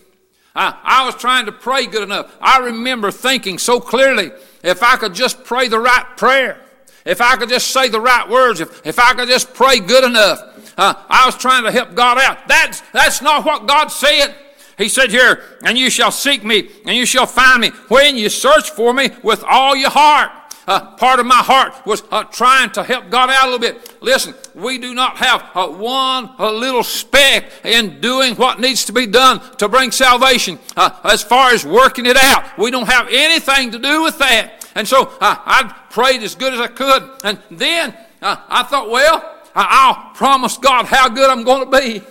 Uh, 0.54 0.72
I 0.84 1.04
was 1.04 1.16
trying 1.16 1.46
to 1.46 1.52
pray 1.52 1.86
good 1.86 2.04
enough. 2.04 2.34
I 2.40 2.60
remember 2.60 3.10
thinking 3.10 3.58
so 3.58 3.80
clearly 3.80 4.30
if 4.62 4.84
I 4.84 4.96
could 4.96 5.14
just 5.14 5.42
pray 5.42 5.66
the 5.66 5.80
right 5.80 6.16
prayer, 6.16 6.60
if 7.04 7.20
I 7.20 7.34
could 7.36 7.48
just 7.48 7.72
say 7.72 7.88
the 7.88 8.00
right 8.00 8.28
words, 8.28 8.60
if, 8.60 8.86
if 8.86 9.00
I 9.00 9.14
could 9.14 9.28
just 9.28 9.52
pray 9.52 9.80
good 9.80 10.04
enough, 10.04 10.74
uh, 10.78 10.94
I 11.08 11.26
was 11.26 11.36
trying 11.36 11.64
to 11.64 11.72
help 11.72 11.94
God 11.96 12.18
out. 12.18 12.46
That's, 12.46 12.80
that's 12.92 13.20
not 13.20 13.44
what 13.44 13.66
God 13.66 13.88
said. 13.88 14.34
He 14.78 14.88
said 14.88 15.10
here, 15.10 15.42
and 15.64 15.78
you 15.78 15.88
shall 15.88 16.10
seek 16.10 16.44
me, 16.44 16.68
and 16.84 16.96
you 16.96 17.06
shall 17.06 17.26
find 17.26 17.60
me 17.62 17.70
when 17.88 18.16
you 18.16 18.28
search 18.28 18.70
for 18.70 18.92
me 18.92 19.10
with 19.22 19.42
all 19.44 19.74
your 19.74 19.90
heart. 19.90 20.30
Uh, 20.68 20.96
part 20.96 21.20
of 21.20 21.26
my 21.26 21.36
heart 21.36 21.74
was 21.86 22.02
uh, 22.10 22.24
trying 22.24 22.70
to 22.70 22.82
help 22.82 23.08
God 23.08 23.30
out 23.30 23.48
a 23.48 23.50
little 23.50 23.60
bit. 23.60 24.02
Listen, 24.02 24.34
we 24.54 24.78
do 24.78 24.94
not 24.94 25.16
have 25.18 25.48
uh, 25.54 25.68
one 25.68 26.30
a 26.38 26.50
little 26.50 26.82
speck 26.82 27.44
in 27.64 28.00
doing 28.00 28.34
what 28.34 28.58
needs 28.58 28.84
to 28.86 28.92
be 28.92 29.06
done 29.06 29.40
to 29.58 29.68
bring 29.68 29.92
salvation. 29.92 30.58
Uh, 30.76 30.90
as 31.04 31.22
far 31.22 31.52
as 31.52 31.64
working 31.64 32.04
it 32.04 32.16
out, 32.16 32.58
we 32.58 32.72
don't 32.72 32.88
have 32.88 33.06
anything 33.10 33.70
to 33.70 33.78
do 33.78 34.02
with 34.02 34.18
that. 34.18 34.68
And 34.74 34.88
so 34.88 35.06
uh, 35.20 35.36
I 35.38 35.72
prayed 35.90 36.22
as 36.22 36.34
good 36.34 36.52
as 36.52 36.60
I 36.60 36.66
could. 36.66 37.10
And 37.22 37.38
then 37.50 37.96
uh, 38.20 38.36
I 38.48 38.64
thought, 38.64 38.90
well, 38.90 39.34
I'll 39.54 40.14
promise 40.14 40.58
God 40.58 40.86
how 40.86 41.08
good 41.08 41.30
I'm 41.30 41.44
going 41.44 41.70
to 41.70 41.78
be. 41.78 42.02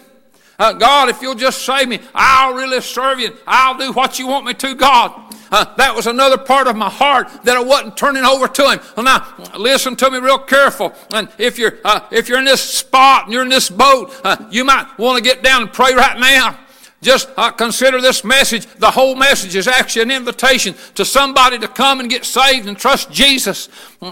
Uh, 0.58 0.74
God, 0.74 1.10
if 1.10 1.22
you'll 1.22 1.36
just 1.36 1.66
save 1.66 1.88
me, 1.88 2.00
I'll 2.14 2.54
really 2.54 2.82
serve 2.82 3.20
you. 3.20 3.36
I'll 3.46 3.78
do 3.78 3.92
what 3.92 4.20
you 4.20 4.28
want 4.28 4.46
me 4.46 4.54
to, 4.54 4.76
God. 4.76 5.36
Uh, 5.52 5.76
that 5.76 5.96
was 5.96 6.08
another 6.08 6.38
part 6.38 6.68
of 6.68 6.76
my 6.76 6.90
heart 6.90 7.30
that 7.44 7.56
I 7.56 7.62
wasn't 7.62 7.98
turning 7.98 8.24
over 8.24 8.48
to 8.48 8.72
Him. 8.72 8.80
Well, 8.96 9.04
now 9.04 9.58
listen 9.58 9.96
to 9.98 10.10
me 10.10 10.18
real 10.18 10.40
careful. 10.40 10.94
And 11.12 11.30
if 11.38 11.58
you're 11.58 11.78
uh, 11.84 12.08
if 12.12 12.30
you're 12.30 12.40
in 12.40 12.46
this 12.46 12.62
spot 12.62 13.26
and 13.26 13.34
you're 13.34 13.44
in 13.44 13.50
this 13.50 13.70
boat, 13.70 14.14
uh, 14.24 14.38
you 14.50 14.66
might 14.66 14.88
want 14.98 15.18
to 15.18 15.24
get 15.24 15.44
down 15.44 15.62
and 15.62 15.72
pray 15.72 15.94
right 15.94 16.20
now. 16.20 16.60
Just 17.02 17.30
uh, 17.38 17.52
consider 17.52 18.02
this 18.02 18.24
message. 18.24 18.66
The 18.66 18.90
whole 18.90 19.16
message 19.16 19.56
is 19.56 19.68
actually 19.68 20.02
an 20.04 20.12
invitation 20.12 20.74
to 20.96 21.06
somebody 21.06 21.60
to 21.60 21.68
come 21.68 22.00
and 22.00 22.10
get 22.10 22.26
saved 22.26 22.68
and 22.68 22.76
trust 22.76 23.12
Jesus. 23.12 23.70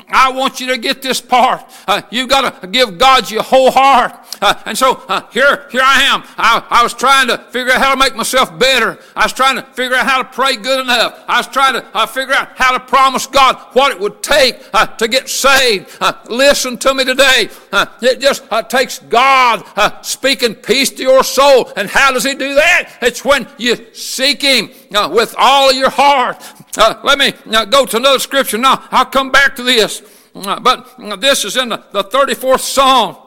I 0.09 0.31
want 0.31 0.59
you 0.59 0.67
to 0.67 0.77
get 0.77 1.01
this 1.01 1.21
part. 1.21 1.63
Uh, 1.88 2.01
you've 2.09 2.29
got 2.29 2.62
to 2.62 2.67
give 2.67 2.97
God 2.97 3.29
your 3.29 3.43
whole 3.43 3.69
heart. 3.69 4.13
Uh, 4.41 4.53
and 4.65 4.77
so 4.77 5.03
uh, 5.07 5.29
here, 5.31 5.67
here 5.71 5.81
I 5.83 6.03
am. 6.03 6.23
I, 6.38 6.65
I, 6.69 6.83
was 6.83 6.93
trying 6.93 7.27
to 7.27 7.38
figure 7.38 7.71
out 7.71 7.81
how 7.81 7.93
to 7.93 8.00
make 8.00 8.15
myself 8.15 8.57
better. 8.57 9.00
I 9.15 9.25
was 9.25 9.33
trying 9.33 9.55
to 9.57 9.63
figure 9.73 9.95
out 9.95 10.05
how 10.05 10.23
to 10.23 10.29
pray 10.29 10.55
good 10.55 10.79
enough. 10.79 11.23
I 11.27 11.38
was 11.38 11.47
trying 11.47 11.73
to 11.73 11.85
uh, 11.93 12.05
figure 12.05 12.33
out 12.33 12.57
how 12.57 12.71
to 12.71 12.79
promise 12.79 13.27
God 13.27 13.55
what 13.73 13.91
it 13.91 14.00
would 14.00 14.23
take 14.23 14.62
uh, 14.73 14.88
to 14.88 15.07
get 15.07 15.29
saved. 15.29 15.95
Uh, 16.01 16.13
listen 16.29 16.77
to 16.79 16.93
me 16.93 17.05
today. 17.05 17.50
Uh, 17.71 17.85
it 18.01 18.19
just 18.19 18.43
takes 18.69 19.00
God 19.00 19.63
speaking 20.03 20.55
peace 20.55 20.89
to 20.91 21.03
your 21.03 21.23
soul. 21.23 21.71
And 21.75 21.89
how 21.89 22.12
does 22.12 22.23
He 22.23 22.33
do 22.33 22.55
that? 22.55 22.97
It's 23.01 23.23
when 23.23 23.47
you 23.57 23.93
seek 23.93 24.41
Him 24.41 24.71
with 25.12 25.35
all 25.38 25.71
your 25.71 25.89
heart. 25.89 26.43
Let 26.77 27.17
me 27.17 27.33
go 27.69 27.85
to 27.85 27.97
another 27.97 28.19
scripture. 28.19 28.57
Now, 28.57 28.83
I'll 28.91 29.05
come 29.05 29.31
back 29.31 29.55
to 29.57 29.63
this. 29.63 30.01
but 30.33 31.19
this 31.19 31.45
is 31.45 31.57
in 31.57 31.69
the, 31.69 31.83
the 31.91 32.03
34th 32.03 32.61
Psalm. 32.61 33.17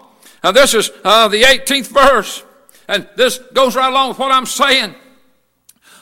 Now, 0.42 0.52
this 0.52 0.74
is 0.74 0.90
uh, 1.04 1.28
the 1.28 1.42
18th 1.42 1.88
verse, 1.88 2.44
and 2.88 3.08
this 3.16 3.38
goes 3.52 3.74
right 3.74 3.88
along 3.88 4.10
with 4.10 4.18
what 4.18 4.32
I'm 4.32 4.46
saying. 4.46 4.94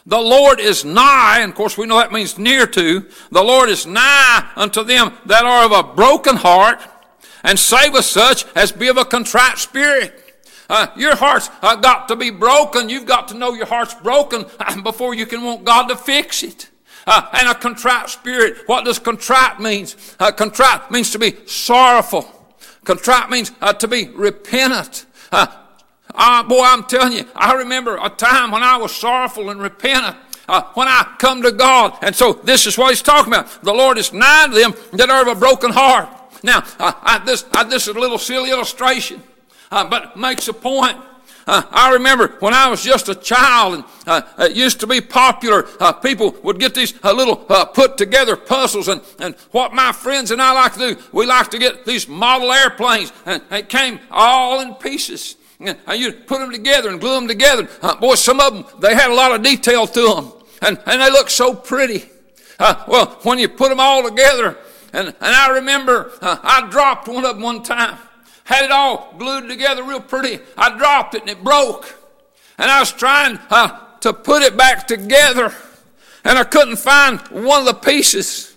The 0.07 0.21
Lord 0.21 0.61
is 0.61 0.85
nigh, 0.85 1.39
and 1.41 1.51
of 1.51 1.57
course 1.57 1.79
we 1.79 1.87
know 1.87 1.97
that 1.97 2.13
means 2.13 2.39
near 2.39 2.67
to. 2.67 3.09
The 3.31 3.43
Lord 3.43 3.71
is 3.71 3.87
nigh 3.87 4.51
unto 4.55 4.85
them 4.85 5.15
that 5.27 5.45
are 5.45 5.65
of 5.65 5.73
a 5.73 5.95
broken 5.95 6.37
heart, 6.37 6.81
and 7.43 7.59
saveth 7.59 8.05
such 8.05 8.45
as 8.55 8.71
be 8.73 8.89
of 8.89 8.99
a 8.99 9.05
contrite 9.05 9.59
spirit. 9.59 10.21
Uh, 10.69 10.87
your 10.97 11.17
heart's 11.17 11.51
uh, 11.63 11.77
got 11.77 12.09
to 12.09 12.17
be 12.17 12.31
broken. 12.31 12.89
You've 12.89 13.07
got 13.07 13.29
to 13.29 13.35
know 13.35 13.55
your 13.55 13.67
heart's 13.67 13.95
broken 13.95 14.47
before 14.83 15.15
you 15.15 15.27
can 15.27 15.43
want 15.43 15.65
God 15.65 15.89
to 15.89 15.97
fix 15.97 16.43
it. 16.43 16.69
Uh, 17.07 17.29
and 17.35 17.49
a 17.49 17.55
contrite 17.55 18.09
spirit. 18.09 18.59
What 18.67 18.85
does 18.85 18.99
contrite 18.99 19.61
means? 19.61 20.17
Uh, 20.19 20.33
contrite 20.33 20.91
means 20.91 21.11
to 21.11 21.19
be 21.19 21.35
sorrowful. 21.47 22.31
Contrite 22.85 23.31
means 23.31 23.53
uh, 23.61 23.73
to 23.75 23.89
be 23.89 24.09
repentant. 24.09 25.07
Uh, 25.31 25.47
uh, 26.15 26.43
boy, 26.45 26.63
I'm 26.63 26.85
telling 26.85 27.13
you, 27.13 27.25
I 27.35 27.55
remember 27.55 27.99
a 28.01 28.09
time 28.09 28.51
when 28.51 28.63
I 28.63 28.77
was 28.77 28.95
sorrowful 28.95 29.51
and 29.51 29.61
repentant. 29.61 30.17
Uh, 30.47 30.63
when 30.75 30.87
I 30.87 31.15
come 31.19 31.41
to 31.41 31.53
God. 31.53 31.97
And 32.03 32.15
so 32.15 32.35
this 32.35 32.67
is 32.67 32.77
what 32.77 32.91
he's 32.91 33.01
talking 33.01 33.33
about. 33.33 33.63
The 33.63 33.73
Lord 33.73 33.97
is 33.97 34.13
nigh 34.13 34.47
to 34.49 34.55
them 34.55 34.75
that 34.93 35.09
are 35.09 35.23
of 35.23 35.29
a 35.29 35.41
broken 35.41 35.71
heart. 35.71 36.07
Now, 36.43 36.59
uh, 36.79 36.93
I, 37.01 37.23
this, 37.25 37.47
I, 37.55 37.65
this 37.65 37.89
is 37.89 37.97
a 37.97 37.99
little 37.99 38.19
silly 38.19 38.51
illustration, 38.51 39.23
uh, 39.71 39.89
but 39.89 40.19
makes 40.19 40.47
a 40.49 40.53
point. 40.53 40.99
Uh, 41.47 41.63
I 41.71 41.93
remember 41.93 42.37
when 42.41 42.55
I 42.55 42.69
was 42.69 42.83
just 42.83 43.09
a 43.09 43.15
child 43.15 43.75
and 43.75 43.85
uh, 44.07 44.23
it 44.39 44.53
used 44.57 44.81
to 44.81 44.87
be 44.87 45.01
popular, 45.01 45.67
uh, 45.81 45.93
people 45.93 46.35
would 46.43 46.59
get 46.59 46.75
these 46.75 46.95
uh, 47.03 47.13
little 47.13 47.45
uh, 47.49 47.67
put 47.67 47.99
together 47.99 48.37
puzzles. 48.37 48.89
And, 48.89 49.03
and 49.19 49.35
what 49.51 49.75
my 49.75 49.93
friends 49.93 50.31
and 50.31 50.41
I 50.41 50.53
like 50.53 50.75
to 50.75 50.95
do, 50.95 51.03
we 51.13 51.27
like 51.27 51.51
to 51.51 51.59
get 51.59 51.85
these 51.85 52.09
model 52.09 52.51
airplanes 52.51 53.13
and 53.27 53.43
it 53.51 53.69
came 53.69 54.01
all 54.11 54.61
in 54.61 54.75
pieces. 54.75 55.37
And 55.61 55.79
you'd 55.97 56.27
put 56.27 56.41
them 56.41 56.51
together 56.51 56.91
and 56.91 57.01
glue 57.01 57.15
them 57.15 57.29
together. 57.29 57.69
Uh, 57.81 57.95
boy, 57.97 58.17
some 58.17 58.41
of 58.41 58.53
them, 58.55 58.81
they 58.81 58.95
had 58.95 59.11
a 59.11 59.15
lot 59.15 59.33
of 59.33 59.43
detail 59.43 59.87
to 59.87 60.15
them. 60.15 60.33
And, 60.63 60.79
and 60.87 61.01
they 61.01 61.11
looked 61.11 61.31
so 61.31 61.55
pretty. 61.55 62.05
well, 62.59 63.19
when 63.23 63.39
you 63.39 63.49
put 63.49 63.69
them 63.69 63.81
all 63.81 64.03
together, 64.09 64.57
and, 64.93 65.09
and 65.09 65.17
I 65.21 65.51
remember 65.51 66.13
I 66.23 66.69
dropped 66.71 67.09
one 67.09 67.25
of 67.25 67.37
them 67.37 67.43
one 67.43 67.63
time 67.63 67.99
had 68.45 68.65
it 68.65 68.71
all 68.71 69.15
glued 69.19 69.49
together 69.49 69.83
real 69.83 70.01
pretty. 70.01 70.39
I 70.57 70.77
dropped 70.77 71.15
it 71.15 71.23
and 71.23 71.31
it 71.31 71.43
broke. 71.43 71.95
And 72.59 72.71
I 72.71 72.81
was 72.81 72.93
trying 72.93 73.39
uh, 73.51 73.99
to 74.01 74.13
put 74.13 74.43
it 74.43 74.57
back 74.57 74.87
together 74.87 75.53
and 76.25 76.39
I 76.39 76.45
couldn't 76.45 76.77
find 76.77 77.21
one 77.29 77.61
of 77.61 77.67
the 77.67 77.75
pieces. 77.75 78.55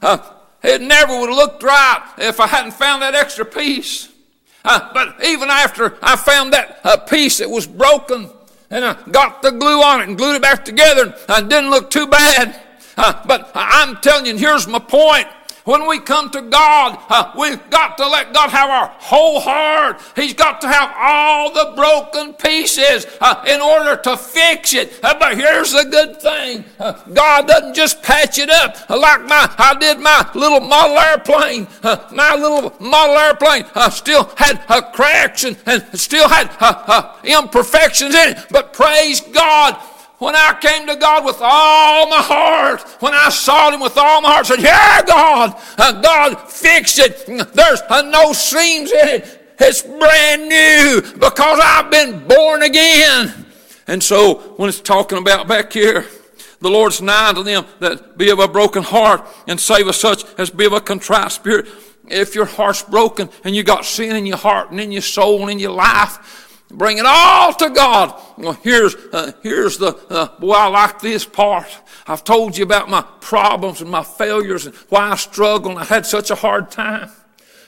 Uh, 0.00 0.18
it 0.62 0.80
never 0.80 1.18
would 1.18 1.28
have 1.28 1.36
looked 1.36 1.62
right 1.62 2.14
if 2.18 2.40
I 2.40 2.46
hadn't 2.46 2.72
found 2.72 3.02
that 3.02 3.14
extra 3.14 3.44
piece. 3.44 4.08
Uh, 4.64 4.92
but 4.92 5.24
even 5.24 5.48
after 5.48 5.96
I 6.02 6.16
found 6.16 6.52
that 6.52 6.80
uh, 6.84 6.96
piece 6.98 7.38
that 7.38 7.48
was 7.48 7.66
broken 7.66 8.28
and 8.70 8.84
I 8.84 8.96
got 9.10 9.42
the 9.42 9.52
glue 9.52 9.82
on 9.82 10.00
it 10.00 10.08
and 10.08 10.18
glued 10.18 10.36
it 10.36 10.42
back 10.42 10.64
together, 10.64 11.14
it 11.28 11.48
didn't 11.48 11.70
look 11.70 11.90
too 11.90 12.06
bad. 12.06 12.60
Uh, 12.96 13.22
but 13.26 13.50
I'm 13.54 13.96
telling 13.96 14.26
you, 14.26 14.32
and 14.32 14.40
here's 14.40 14.66
my 14.66 14.78
point. 14.78 15.26
When 15.64 15.86
we 15.86 15.98
come 15.98 16.30
to 16.30 16.42
God, 16.42 16.98
uh, 17.08 17.32
we've 17.38 17.70
got 17.70 17.98
to 17.98 18.08
let 18.08 18.32
God 18.32 18.50
have 18.50 18.70
our 18.70 18.86
whole 18.98 19.40
heart. 19.40 20.00
He's 20.16 20.34
got 20.34 20.60
to 20.62 20.68
have 20.68 20.94
all 20.96 21.52
the 21.52 21.72
broken 21.76 22.32
pieces 22.34 23.06
uh, 23.20 23.44
in 23.46 23.60
order 23.60 24.00
to 24.02 24.16
fix 24.16 24.72
it. 24.72 24.98
Uh, 25.02 25.18
but 25.18 25.36
here's 25.36 25.72
the 25.72 25.84
good 25.84 26.20
thing 26.20 26.64
uh, 26.78 26.92
God 27.12 27.46
doesn't 27.46 27.74
just 27.74 28.02
patch 28.02 28.38
it 28.38 28.48
up 28.48 28.88
like 28.88 29.22
my, 29.22 29.52
I 29.58 29.76
did 29.78 29.98
my 30.00 30.28
little 30.34 30.60
model 30.60 30.98
airplane. 30.98 31.68
Uh, 31.82 32.08
my 32.12 32.34
little 32.34 32.74
model 32.80 33.16
airplane 33.16 33.64
uh, 33.74 33.90
still 33.90 34.32
had 34.36 34.56
cracks 34.92 35.44
and, 35.44 35.56
and 35.66 35.84
still 35.98 36.28
had 36.28 36.50
imperfections 37.24 38.14
in 38.14 38.30
it. 38.30 38.46
But 38.50 38.72
praise 38.72 39.20
God, 39.20 39.78
when 40.20 40.36
I 40.36 40.54
came 40.60 40.86
to 40.86 40.96
God 40.96 41.24
with 41.24 41.38
all 41.40 42.08
my 42.08 42.20
heart, 42.20 42.82
when 43.00 43.14
I 43.14 43.30
sought 43.30 43.72
Him 43.72 43.80
with 43.80 43.96
all 43.96 44.20
my 44.20 44.30
heart, 44.32 44.46
said, 44.46 44.60
Yeah, 44.60 45.02
God, 45.02 45.60
uh, 45.78 46.00
God, 46.00 46.50
fix 46.50 46.98
it. 46.98 47.26
There's 47.26 47.80
uh, 47.88 48.02
no 48.02 48.34
seams 48.34 48.92
in 48.92 49.08
it. 49.08 49.54
It's 49.58 49.82
brand 49.82 50.48
new 50.48 51.00
because 51.14 51.60
I've 51.62 51.90
been 51.90 52.26
born 52.28 52.62
again. 52.62 53.46
And 53.86 54.02
so 54.02 54.54
when 54.56 54.68
it's 54.68 54.80
talking 54.80 55.16
about 55.16 55.48
back 55.48 55.72
here, 55.72 56.06
the 56.60 56.68
Lord's 56.68 57.00
nigh 57.00 57.32
to 57.32 57.42
them 57.42 57.64
that 57.78 58.18
be 58.18 58.28
of 58.28 58.40
a 58.40 58.48
broken 58.48 58.82
heart 58.82 59.26
and 59.48 59.58
save 59.58 59.88
us 59.88 59.98
such 59.98 60.24
as 60.38 60.50
be 60.50 60.66
of 60.66 60.74
a 60.74 60.80
contrite 60.82 61.32
spirit. 61.32 61.66
If 62.06 62.34
your 62.34 62.44
heart's 62.44 62.82
broken 62.82 63.30
and 63.42 63.56
you 63.56 63.62
got 63.62 63.86
sin 63.86 64.16
in 64.16 64.26
your 64.26 64.36
heart 64.36 64.70
and 64.70 64.80
in 64.80 64.92
your 64.92 65.02
soul 65.02 65.40
and 65.42 65.50
in 65.50 65.58
your 65.58 65.72
life, 65.72 66.49
Bring 66.70 66.98
it 66.98 67.06
all 67.06 67.52
to 67.54 67.70
God. 67.70 68.20
Well, 68.38 68.52
here's, 68.62 68.94
uh, 69.12 69.32
here's 69.42 69.76
the, 69.78 69.88
uh, 70.08 70.38
boy, 70.38 70.52
I 70.52 70.66
like 70.68 71.00
this 71.00 71.24
part. 71.24 71.66
I've 72.06 72.22
told 72.22 72.56
you 72.56 72.64
about 72.64 72.88
my 72.88 73.02
problems 73.20 73.80
and 73.80 73.90
my 73.90 74.04
failures 74.04 74.66
and 74.66 74.74
why 74.88 75.10
I 75.10 75.16
struggle 75.16 75.72
and 75.72 75.80
I 75.80 75.84
had 75.84 76.06
such 76.06 76.30
a 76.30 76.36
hard 76.36 76.70
time. 76.70 77.10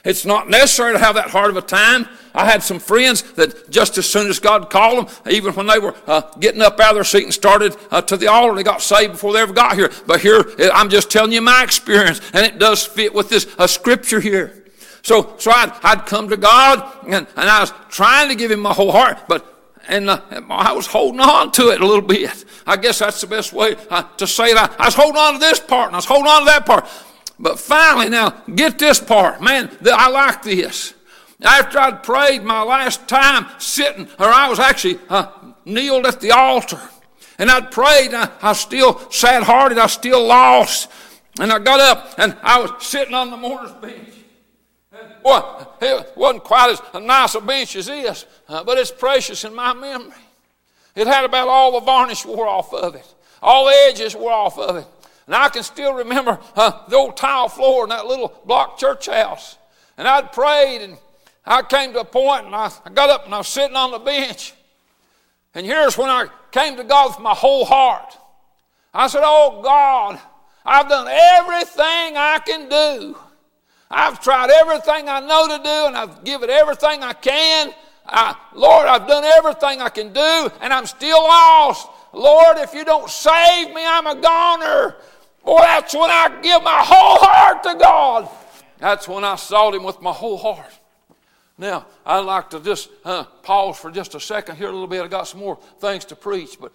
It's 0.05 0.25
not 0.25 0.49
necessary 0.49 0.93
to 0.93 0.99
have 0.99 1.15
that 1.15 1.29
hard 1.29 1.49
of 1.49 1.57
a 1.57 1.61
time. 1.61 2.07
I 2.33 2.45
had 2.45 2.61
some 2.61 2.79
friends 2.79 3.21
that 3.33 3.69
just 3.69 3.97
as 3.97 4.09
soon 4.09 4.29
as 4.29 4.39
God 4.39 4.69
called 4.69 5.07
them, 5.07 5.15
even 5.29 5.53
when 5.53 5.67
they 5.67 5.79
were 5.79 5.95
uh, 6.07 6.21
getting 6.39 6.61
up 6.61 6.79
out 6.79 6.91
of 6.91 6.95
their 6.95 7.03
seat 7.05 7.23
and 7.23 7.33
started 7.33 7.75
uh, 7.91 8.01
to 8.03 8.17
the 8.17 8.27
altar, 8.27 8.55
they 8.55 8.63
got 8.63 8.81
saved 8.81 9.13
before 9.13 9.31
they 9.33 9.39
ever 9.39 9.53
got 9.53 9.75
here. 9.75 9.91
But 10.05 10.19
here, 10.19 10.43
I'm 10.73 10.89
just 10.89 11.09
telling 11.09 11.31
you 11.31 11.41
my 11.41 11.63
experience, 11.63 12.19
and 12.33 12.45
it 12.45 12.59
does 12.59 12.85
fit 12.85 13.13
with 13.13 13.29
this 13.29 13.47
uh, 13.57 13.67
scripture 13.67 14.19
here. 14.19 14.62
So, 15.03 15.35
so 15.37 15.51
I'd, 15.51 15.71
I'd 15.83 16.05
come 16.05 16.29
to 16.29 16.37
God, 16.37 17.05
and, 17.05 17.27
and 17.35 17.49
I 17.49 17.59
was 17.59 17.73
trying 17.89 18.29
to 18.29 18.35
give 18.35 18.49
Him 18.49 18.61
my 18.61 18.73
whole 18.73 18.91
heart, 18.91 19.19
but 19.27 19.49
and 19.89 20.09
uh, 20.09 20.21
I 20.49 20.71
was 20.71 20.87
holding 20.87 21.19
on 21.19 21.51
to 21.53 21.69
it 21.69 21.81
a 21.81 21.85
little 21.85 22.05
bit. 22.05 22.45
I 22.65 22.77
guess 22.77 22.99
that's 22.99 23.19
the 23.19 23.27
best 23.27 23.51
way 23.51 23.75
uh, 23.89 24.03
to 24.15 24.25
say 24.25 24.45
it. 24.45 24.57
I, 24.57 24.73
I 24.79 24.85
was 24.85 24.95
holding 24.95 25.17
on 25.17 25.33
to 25.33 25.39
this 25.39 25.59
part, 25.59 25.87
and 25.87 25.95
I 25.95 25.97
was 25.97 26.05
holding 26.05 26.27
on 26.27 26.41
to 26.41 26.45
that 26.45 26.65
part. 26.65 26.87
But 27.37 27.59
finally, 27.59 28.07
now, 28.07 28.29
get 28.55 28.79
this 28.79 28.99
part. 28.99 29.41
Man, 29.41 29.69
I 29.85 30.09
like 30.09 30.43
this. 30.43 30.93
After 31.41 31.79
I'd 31.79 32.01
prayed 32.01 32.43
my 32.43 32.63
last 32.63 33.09
time 33.09 33.47
sitting, 33.59 34.07
or 34.17 34.27
I 34.27 34.47
was 34.47 34.59
actually 34.59 34.99
uh, 35.09 35.27
kneeled 35.65 36.05
at 36.05 36.21
the 36.21 36.31
altar, 36.31 36.79
and 37.37 37.51
I'd 37.51 37.71
prayed, 37.71 38.13
I, 38.13 38.29
I 38.41 38.49
was 38.49 38.61
still 38.61 39.11
sad 39.11 39.43
hearted, 39.43 39.77
I 39.77 39.83
was 39.83 39.91
still 39.91 40.25
lost. 40.25 40.89
And 41.41 41.51
I 41.51 41.59
got 41.59 41.81
up, 41.81 42.13
and 42.17 42.37
I 42.41 42.61
was 42.61 42.71
sitting 42.85 43.13
on 43.13 43.31
the 43.31 43.37
mourner's 43.37 43.73
bench. 43.73 44.12
It 45.25 46.13
wasn't 46.15 46.43
quite 46.43 46.71
as 46.71 47.03
nice 47.03 47.35
a 47.35 47.41
bench 47.41 47.75
as 47.75 47.87
this, 47.87 48.25
uh, 48.47 48.63
but 48.63 48.77
it's 48.77 48.91
precious 48.91 49.43
in 49.43 49.53
my 49.53 49.73
memory. 49.73 50.13
It 50.95 51.07
had 51.07 51.25
about 51.25 51.47
all 51.47 51.73
the 51.73 51.85
varnish 51.85 52.25
wore 52.25 52.47
off 52.47 52.73
of 52.73 52.95
it, 52.95 53.15
all 53.41 53.65
the 53.65 53.73
edges 53.89 54.15
wore 54.15 54.31
off 54.31 54.57
of 54.57 54.77
it. 54.77 54.85
And 55.25 55.35
I 55.35 55.49
can 55.49 55.63
still 55.63 55.93
remember 55.93 56.39
uh, 56.55 56.87
the 56.87 56.97
old 56.97 57.15
tile 57.15 57.47
floor 57.47 57.83
in 57.83 57.89
that 57.89 58.05
little 58.05 58.33
block 58.45 58.77
church 58.77 59.07
house. 59.07 59.57
And 59.97 60.07
I'd 60.07 60.33
prayed, 60.33 60.81
and 60.81 60.97
I 61.45 61.61
came 61.61 61.93
to 61.93 62.01
a 62.01 62.05
point, 62.05 62.45
and 62.45 62.55
I, 62.55 62.71
I 62.85 62.89
got 62.89 63.09
up 63.09 63.25
and 63.25 63.33
I 63.33 63.37
was 63.37 63.47
sitting 63.47 63.75
on 63.75 63.91
the 63.91 63.99
bench. 63.99 64.53
And 65.55 65.65
here's 65.65 65.97
when 65.97 66.09
I 66.09 66.27
came 66.51 66.75
to 66.77 66.83
God 66.83 67.11
with 67.11 67.19
my 67.19 67.33
whole 67.33 67.65
heart. 67.65 68.17
I 68.93 69.07
said, 69.07 69.21
Oh 69.23 69.61
God, 69.63 70.19
I've 70.65 70.89
done 70.89 71.07
everything 71.07 72.17
I 72.17 72.39
can 72.45 72.69
do. 72.69 73.17
I've 73.93 74.19
tried 74.19 74.49
everything 74.49 75.07
I 75.07 75.19
know 75.19 75.47
to 75.55 75.63
do, 75.63 75.85
and 75.87 75.95
I've 75.95 76.23
given 76.23 76.49
everything 76.49 77.03
I 77.03 77.13
can. 77.13 77.73
I, 78.05 78.35
Lord, 78.53 78.87
I've 78.87 79.07
done 79.07 79.23
everything 79.23 79.81
I 79.81 79.89
can 79.89 80.11
do, 80.11 80.51
and 80.61 80.73
I'm 80.73 80.87
still 80.87 81.21
lost. 81.21 81.87
Lord, 82.11 82.57
if 82.57 82.73
you 82.73 82.83
don't 82.85 83.09
save 83.09 83.73
me, 83.73 83.85
I'm 83.85 84.07
a 84.07 84.15
goner. 84.15 84.95
Boy, 85.45 85.59
that's 85.61 85.93
when 85.93 86.09
I 86.09 86.39
give 86.41 86.63
my 86.63 86.81
whole 86.83 87.17
heart 87.19 87.63
to 87.63 87.75
God. 87.75 88.29
That's 88.79 89.07
when 89.07 89.23
I 89.23 89.35
sought 89.35 89.75
Him 89.75 89.83
with 89.83 90.01
my 90.01 90.11
whole 90.11 90.37
heart. 90.37 90.71
Now, 91.57 91.85
I'd 92.05 92.19
like 92.19 92.49
to 92.49 92.59
just 92.59 92.89
uh, 93.05 93.25
pause 93.43 93.77
for 93.77 93.91
just 93.91 94.15
a 94.15 94.19
second 94.19 94.55
here 94.55 94.69
a 94.69 94.71
little 94.71 94.87
bit. 94.87 95.03
I 95.03 95.07
got 95.07 95.27
some 95.27 95.39
more 95.39 95.59
things 95.79 96.03
to 96.05 96.15
preach, 96.15 96.57
but 96.59 96.73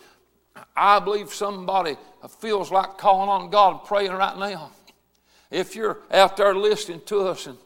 I 0.77 1.01
believe 1.01 1.35
somebody 1.35 1.97
feels 2.41 2.71
like 2.71 2.97
calling 2.97 3.29
on 3.29 3.51
God 3.51 3.71
and 3.73 3.85
praying 3.85 4.13
right 4.13 4.39
now. 4.39 4.71
If 5.51 5.75
you're 5.75 5.99
out 6.11 6.37
there 6.37 6.55
listening 6.55 7.01
to 7.07 7.21
us 7.29 7.47
and 7.47 7.57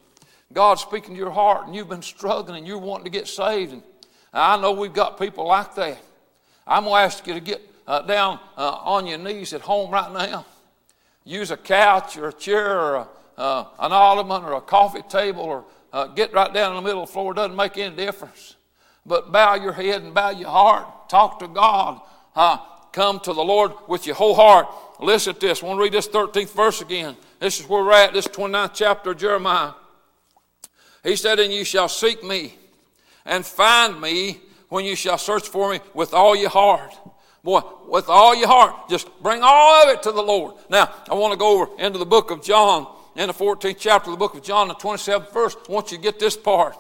God's 0.53 0.83
speaking 0.83 1.14
to 1.14 1.18
your 1.18 1.31
heart 1.31 1.66
and 1.66 1.75
you've 1.75 1.88
been 1.88 2.03
struggling 2.03 2.59
and 2.59 2.66
you're 2.66 2.79
wanting 2.79 3.05
to 3.05 3.11
get 3.11 3.27
saved, 3.27 3.73
and 3.73 3.83
I 4.33 4.61
know 4.61 4.73
we've 4.73 4.92
got 4.92 5.18
people 5.18 5.47
like 5.47 5.75
that. 5.75 5.99
I'm 6.66 6.85
going 6.85 6.95
to 6.95 7.05
ask 7.05 7.27
you 7.27 7.35
to 7.35 7.40
get 7.40 7.61
uh, 7.87 8.03
down 8.03 8.38
uh, 8.57 8.79
on 8.83 9.07
your 9.07 9.18
knees 9.18 9.53
at 9.53 9.62
home 9.62 9.90
right 9.90 10.12
now 10.12 10.47
use 11.25 11.51
a 11.51 11.57
couch 11.57 12.16
or 12.16 12.29
a 12.29 12.33
chair 12.33 12.79
or 12.79 12.95
a, 12.97 13.09
uh, 13.38 13.66
an 13.79 13.92
ottoman 13.92 14.42
or 14.42 14.55
a 14.55 14.61
coffee 14.61 15.03
table 15.03 15.42
or 15.42 15.64
uh, 15.92 16.07
get 16.09 16.33
right 16.33 16.53
down 16.53 16.71
in 16.71 16.77
the 16.77 16.83
middle 16.83 17.03
of 17.03 17.09
the 17.09 17.12
floor. 17.12 17.33
It 17.33 17.37
doesn't 17.37 17.57
make 17.57 17.79
any 17.79 17.95
difference. 17.95 18.57
But 19.05 19.33
bow 19.33 19.55
your 19.55 19.73
head 19.73 20.03
and 20.03 20.14
bow 20.14 20.31
your 20.31 20.49
heart. 20.49 21.09
Talk 21.09 21.38
to 21.40 21.49
God. 21.49 22.01
Come 22.92 23.21
to 23.21 23.33
the 23.33 23.42
Lord 23.42 23.73
with 23.88 24.07
your 24.07 24.14
whole 24.14 24.35
heart. 24.35 24.68
Listen 25.03 25.35
to 25.35 25.41
this. 25.41 25.62
I 25.62 25.67
want 25.67 25.79
to 25.79 25.83
read 25.83 25.93
this 25.93 26.09
13th 26.09 26.55
verse 26.55 26.81
again. 26.81 27.17
This 27.41 27.61
is 27.61 27.69
where 27.69 27.83
we're 27.83 27.93
at, 27.93 28.12
this 28.12 28.29
29th 28.29 28.73
chapter 28.75 29.11
of 29.11 29.19
Jeremiah. 29.19 29.73
He 31.03 31.17
said, 31.17 31.41
And 31.41 31.53
you 31.53 31.65
shall 31.65 31.88
seek 31.88 32.23
me 32.23 32.55
and 33.25 33.45
find 33.45 34.01
me 34.01 34.41
when 34.69 34.85
you 34.85 34.95
shall 34.95 35.19
search 35.19 35.49
for 35.49 35.71
me 35.71 35.81
with 35.93 36.15
all 36.15 36.37
your 36.37 36.51
heart. 36.51 36.93
Boy, 37.43 37.61
with 37.88 38.09
all 38.09 38.37
your 38.37 38.47
heart, 38.47 38.88
just 38.88 39.09
bring 39.21 39.41
all 39.43 39.83
of 39.83 39.88
it 39.88 40.05
to 40.05 40.12
the 40.12 40.23
Lord. 40.23 40.55
Now, 40.71 40.95
I 41.11 41.15
want 41.15 41.33
to 41.33 41.38
go 41.38 41.61
over 41.61 41.83
into 41.83 41.99
the 41.99 42.07
book 42.07 42.31
of 42.31 42.43
John, 42.43 42.87
in 43.17 43.27
the 43.27 43.35
14th 43.35 43.77
chapter 43.79 44.11
of 44.11 44.12
the 44.12 44.19
book 44.19 44.35
of 44.35 44.43
John, 44.43 44.69
the 44.69 44.75
27th 44.75 45.33
verse. 45.33 45.57
I 45.69 45.73
want 45.73 45.91
you 45.91 45.99
to 45.99 46.03
get 46.03 46.19
this 46.21 46.37
part. 46.37 46.77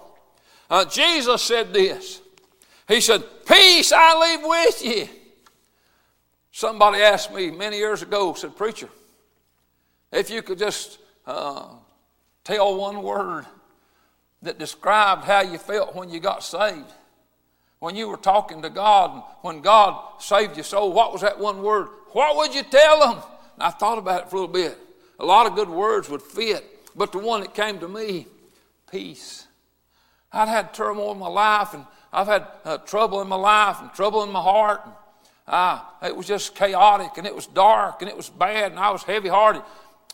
Uh, 0.70 0.84
Jesus 0.84 1.42
said 1.42 1.72
this. 1.72 2.22
He 2.88 3.00
said, 3.00 3.22
Peace 3.46 3.92
I 3.92 4.36
leave 4.36 4.46
with 4.48 4.84
you. 4.84 5.08
Somebody 6.52 7.02
asked 7.02 7.32
me 7.32 7.50
many 7.50 7.78
years 7.78 8.02
ago, 8.02 8.34
said, 8.34 8.56
Preacher, 8.56 8.88
if 10.12 10.30
you 10.30 10.42
could 10.42 10.58
just 10.58 10.98
uh, 11.26 11.66
tell 12.44 12.76
one 12.76 13.02
word 13.02 13.46
that 14.42 14.58
described 14.58 15.24
how 15.24 15.40
you 15.40 15.58
felt 15.58 15.94
when 15.94 16.10
you 16.10 16.20
got 16.20 16.44
saved 16.44 16.92
when 17.82 17.96
you 17.96 18.06
were 18.06 18.16
talking 18.16 18.62
to 18.62 18.70
God, 18.70 19.12
and 19.12 19.22
when 19.40 19.60
God 19.60 20.22
saved 20.22 20.56
your 20.56 20.62
soul, 20.62 20.92
what 20.92 21.12
was 21.12 21.22
that 21.22 21.40
one 21.40 21.64
word? 21.64 21.88
What 22.12 22.36
would 22.36 22.54
you 22.54 22.62
tell 22.62 23.00
them? 23.00 23.24
And 23.54 23.62
I 23.64 23.70
thought 23.70 23.98
about 23.98 24.22
it 24.22 24.30
for 24.30 24.36
a 24.36 24.38
little 24.38 24.54
bit. 24.54 24.78
A 25.18 25.24
lot 25.24 25.46
of 25.46 25.56
good 25.56 25.68
words 25.68 26.08
would 26.08 26.22
fit, 26.22 26.64
but 26.94 27.10
the 27.10 27.18
one 27.18 27.40
that 27.40 27.54
came 27.54 27.80
to 27.80 27.88
me, 27.88 28.28
peace. 28.88 29.48
I'd 30.32 30.46
had 30.46 30.72
turmoil 30.72 31.10
in 31.10 31.18
my 31.18 31.26
life, 31.26 31.74
and 31.74 31.84
I've 32.12 32.28
had 32.28 32.46
uh, 32.64 32.78
trouble 32.78 33.20
in 33.20 33.26
my 33.26 33.34
life, 33.34 33.78
and 33.80 33.92
trouble 33.92 34.22
in 34.22 34.30
my 34.30 34.42
heart. 34.42 34.82
And, 34.84 34.94
uh, 35.46 35.80
it 36.02 36.16
was 36.16 36.26
just 36.26 36.54
chaotic, 36.54 37.18
and 37.18 37.26
it 37.26 37.34
was 37.34 37.46
dark, 37.46 38.02
and 38.02 38.08
it 38.10 38.16
was 38.16 38.30
bad, 38.30 38.72
and 38.72 38.80
I 38.80 38.90
was 38.90 39.02
heavy 39.02 39.28
hearted. 39.28 39.62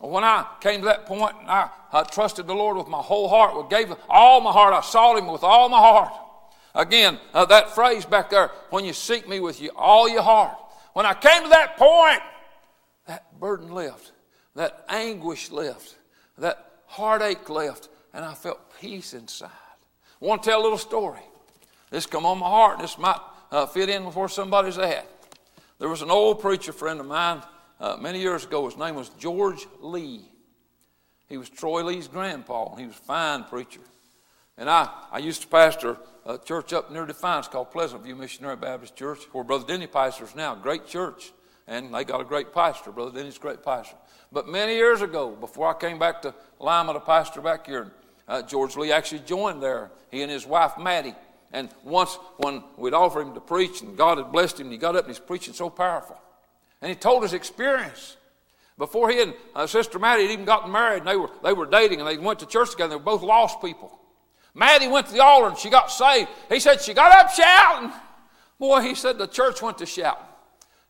When 0.01 0.25
I 0.25 0.47
came 0.61 0.81
to 0.81 0.87
that 0.87 1.07
point, 1.07 1.35
I, 1.47 1.69
I 1.93 2.05
trusted 2.05 2.47
the 2.47 2.55
Lord 2.55 2.77
with 2.77 2.89
my 2.89 2.99
whole 2.99 3.29
heart, 3.29 3.69
gave 3.69 3.93
all 4.09 4.41
my 4.41 4.53
heart. 4.53 4.73
I 4.73 4.81
sought 4.81 5.19
Him 5.19 5.27
with 5.27 5.43
all 5.43 5.69
my 5.69 5.79
heart. 5.79 6.13
Again, 6.75 7.19
uh, 7.35 7.45
that 7.47 7.75
phrase 7.75 8.05
back 8.05 8.31
there, 8.31 8.51
when 8.71 8.85
you 8.85 8.93
seek 8.93 9.29
me 9.29 9.41
with 9.41 9.61
you, 9.61 9.71
all 9.75 10.09
your 10.09 10.23
heart. 10.23 10.57
When 10.93 11.07
I 11.07 11.15
came 11.15 11.43
to 11.43 11.49
that 11.51 11.77
point, 11.77 12.21
that 13.07 13.39
burden 13.41 13.73
left, 13.73 14.13
that 14.55 14.85
anguish 14.89 15.51
left, 15.51 15.97
that 16.39 16.71
heartache 16.87 17.49
left, 17.49 17.89
and 18.15 18.25
I 18.25 18.35
felt 18.35 18.61
peace 18.81 19.15
inside. 19.15 19.51
I 20.21 20.25
want 20.25 20.43
to 20.43 20.51
tell 20.51 20.61
a 20.61 20.63
little 20.63 20.79
story. 20.79 21.21
This 21.91 22.07
come 22.07 22.27
on 22.27 22.39
my 22.39 22.47
heart. 22.47 22.75
and 22.75 22.85
This 22.85 22.99
might 22.99 23.21
uh, 23.51 23.67
fit 23.67 23.89
in 23.89 24.05
where 24.05 24.29
somebody's 24.29 24.79
at. 24.79 25.07
There 25.79 25.89
was 25.89 26.03
an 26.03 26.11
old 26.11 26.41
preacher 26.41 26.73
friend 26.73 26.99
of 26.99 27.07
mine 27.07 27.43
uh, 27.79 27.97
many 28.01 28.21
years 28.21 28.45
ago. 28.45 28.65
His 28.65 28.77
name 28.77 28.97
was 28.97 29.11
George 29.11 29.67
Lee. 29.81 30.23
He 31.29 31.37
was 31.37 31.49
Troy 31.49 31.85
Lee's 31.85 32.09
grandpa. 32.09 32.75
He 32.75 32.87
was 32.87 32.97
a 32.97 32.99
fine 32.99 33.45
preacher. 33.45 33.81
And 34.57 34.69
I, 34.69 34.89
I 35.13 35.19
used 35.19 35.43
to 35.43 35.49
pastor 35.49 35.97
a 36.27 36.37
church 36.37 36.73
up 36.73 36.91
near 36.91 37.07
Defiance 37.07 37.47
called 37.47 37.71
Pleasant 37.71 38.03
View 38.03 38.17
Missionary 38.17 38.57
Baptist 38.57 38.97
Church, 38.97 39.21
where 39.31 39.45
Brother 39.45 39.67
Denny 39.67 39.87
pastors 39.87 40.35
now. 40.35 40.57
Great 40.57 40.87
church. 40.87 41.33
And 41.69 41.95
they 41.95 42.03
got 42.03 42.21
a 42.21 42.25
great 42.25 42.53
pastor. 42.53 42.91
Brother 42.91 43.13
Denny's 43.13 43.37
a 43.37 43.41
great 43.41 43.63
pastor. 43.63 43.97
But 44.33 44.49
many 44.49 44.75
years 44.75 45.01
ago, 45.01 45.31
before 45.31 45.69
I 45.69 45.79
came 45.79 45.99
back 45.99 46.23
to 46.23 46.35
Lima 46.59 46.93
to 46.93 47.01
pastor 47.01 47.41
back 47.41 47.67
here, 47.67 47.93
uh, 48.27 48.43
George 48.43 48.77
Lee 48.77 48.91
actually 48.91 49.21
joined 49.21 49.63
there. 49.63 49.91
He 50.11 50.23
and 50.23 50.31
his 50.31 50.45
wife, 50.45 50.73
Maddie. 50.77 51.15
And 51.53 51.71
once 51.83 52.19
when 52.37 52.63
we'd 52.77 52.95
offered 52.95 53.23
him 53.23 53.35
to 53.35 53.41
preach, 53.41 53.81
and 53.81 53.97
God 53.97 54.19
had 54.19 54.31
blessed 54.31 54.61
him, 54.61 54.71
he 54.71 54.77
got 54.77 54.97
up 54.97 55.05
and 55.05 55.15
he's 55.15 55.19
preaching 55.19 55.55
so 55.55 55.71
powerful. 55.71 56.21
And 56.83 56.91
he 56.91 56.95
told 56.95 57.23
his 57.23 57.33
experience. 57.33 58.17
Before 58.77 59.11
he 59.11 59.21
and 59.23 59.35
uh, 59.57 59.67
Sister 59.67 59.99
Maddie 59.99 60.23
had 60.23 60.31
even 60.31 60.45
gotten 60.45 60.71
married, 60.71 60.99
and 60.99 61.09
they 61.09 61.17
were, 61.17 61.31
they 61.43 61.53
were 61.53 61.67
dating, 61.67 62.01
and 62.01 62.09
they 62.09 62.17
went 62.17 62.39
to 62.41 62.47
church 62.47 62.71
together. 62.71 62.91
They 62.91 62.97
were 62.97 63.03
both 63.03 63.23
lost 63.23 63.61
people. 63.61 63.99
Maddie 64.55 64.89
went 64.89 65.07
to 65.07 65.13
the 65.13 65.23
altar 65.23 65.49
and 65.49 65.59
she 65.59 65.71
got 65.71 65.91
saved. 65.91 66.29
He 66.49 66.61
said 66.61 66.81
she 66.81 66.95
got 66.95 67.13
up 67.13 67.31
shouting. 67.31 67.93
Boy, 68.59 68.81
he 68.81 68.95
said 68.95 69.19
the 69.19 69.27
church 69.27 69.63
went 69.63 69.79
to 69.79 69.87
shouting. 69.87 70.27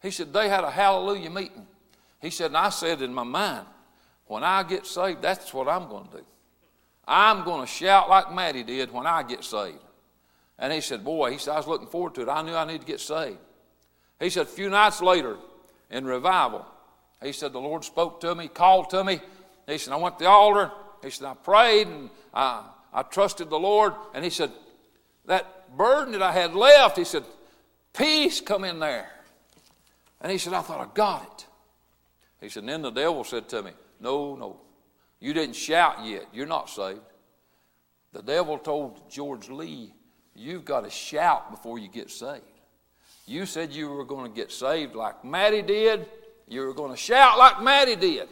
He 0.01 0.11
said 0.11 0.33
they 0.33 0.49
had 0.49 0.65
a 0.65 0.71
hallelujah 0.71 1.31
meeting. 1.31 1.67
He 2.21 2.31
said, 2.31 2.47
and 2.47 2.57
I 2.57 2.71
said 2.71 3.03
in 3.03 3.13
my 3.13 3.25
mind, 3.25 3.67
when 4.27 4.43
I 4.43 4.63
get 4.63 4.87
saved, 4.87 5.23
that's 5.23 5.53
what 5.53 5.69
I'm 5.69 5.89
going 5.89 6.07
to 6.09 6.19
do. 6.19 6.25
I'm 7.07 7.45
going 7.45 7.61
to 7.61 7.67
shout 7.67 8.09
like 8.09 8.33
Maddie 8.33 8.63
did 8.63 8.93
when 8.93 9.07
I 9.07 9.23
get 9.23 9.45
saved. 9.45 9.79
And 10.59 10.73
he 10.73 10.81
said, 10.81 11.05
Boy, 11.05 11.33
he 11.33 11.39
said, 11.39 11.53
I 11.53 11.57
was 11.57 11.67
looking 11.67 11.89
forward 11.89 12.15
to 12.17 12.23
it. 12.23 12.29
I 12.29 12.43
knew 12.43 12.55
I 12.55 12.65
needed 12.65 12.83
to 12.83 12.87
get 12.87 13.01
saved. 13.01 13.39
He 14.21 14.31
said, 14.31 14.43
a 14.43 14.47
few 14.47 14.69
nights 14.69 15.01
later 15.01 15.37
in 15.91 16.05
revival, 16.05 16.67
he 17.23 17.33
said, 17.33 17.53
the 17.53 17.61
Lord 17.61 17.85
spoke 17.85 18.21
to 18.23 18.35
me, 18.35 18.49
called 18.49 18.91
to 18.91 19.05
me. 19.05 19.21
He 19.67 19.79
said, 19.79 19.93
I 19.93 19.97
went 19.97 20.19
to 20.19 20.25
the 20.25 20.31
altar. 20.31 20.73
He 21.03 21.11
said, 21.11 21.27
I 21.27 21.35
prayed 21.35 21.87
and 21.87 22.11
I 22.35 22.65
I 22.93 23.03
trusted 23.03 23.51
the 23.51 23.59
Lord. 23.59 23.95
And 24.15 24.25
he 24.25 24.31
said, 24.31 24.51
That 25.27 25.77
burden 25.77 26.13
that 26.13 26.23
I 26.23 26.33
had 26.33 26.55
left, 26.55 26.97
he 26.97 27.05
said, 27.05 27.25
Peace 27.93 28.41
come 28.41 28.65
in 28.65 28.79
there. 28.79 29.11
And 30.21 30.33
he 30.33 30.39
said, 30.39 30.53
I 30.53 30.63
thought 30.63 30.81
I 30.81 30.93
got 30.95 31.23
it. 31.23 31.47
He 32.41 32.49
said, 32.49 32.63
and 32.63 32.69
then 32.69 32.83
the 32.83 32.91
devil 32.91 33.25
said 33.25 33.49
to 33.51 33.63
me, 33.63 33.73
No, 34.01 34.37
no, 34.37 34.61
you 35.21 35.33
didn't 35.33 35.57
shout 35.57 36.05
yet. 36.05 36.27
You're 36.33 36.47
not 36.47 36.71
saved. 36.71 37.01
The 38.13 38.23
devil 38.23 38.59
told 38.59 39.11
George 39.11 39.49
Lee, 39.49 39.93
You've 40.39 40.65
got 40.65 40.85
to 40.85 40.91
shout 40.91 41.51
before 41.51 41.79
you 41.79 41.89
get 41.89 42.11
saved. 42.11 42.45
You 43.27 43.45
said 43.45 43.73
you 43.73 43.89
were 43.89 44.05
going 44.05 44.31
to 44.31 44.35
get 44.35 44.53
saved 44.53 44.95
like 44.95 45.25
Maddie 45.25 45.63
did. 45.63 46.07
You 46.47 46.61
were 46.61 46.73
going 46.73 46.93
to 46.93 46.97
shout 46.97 47.37
like 47.39 47.61
Maddie 47.61 47.97
did. 47.97 48.29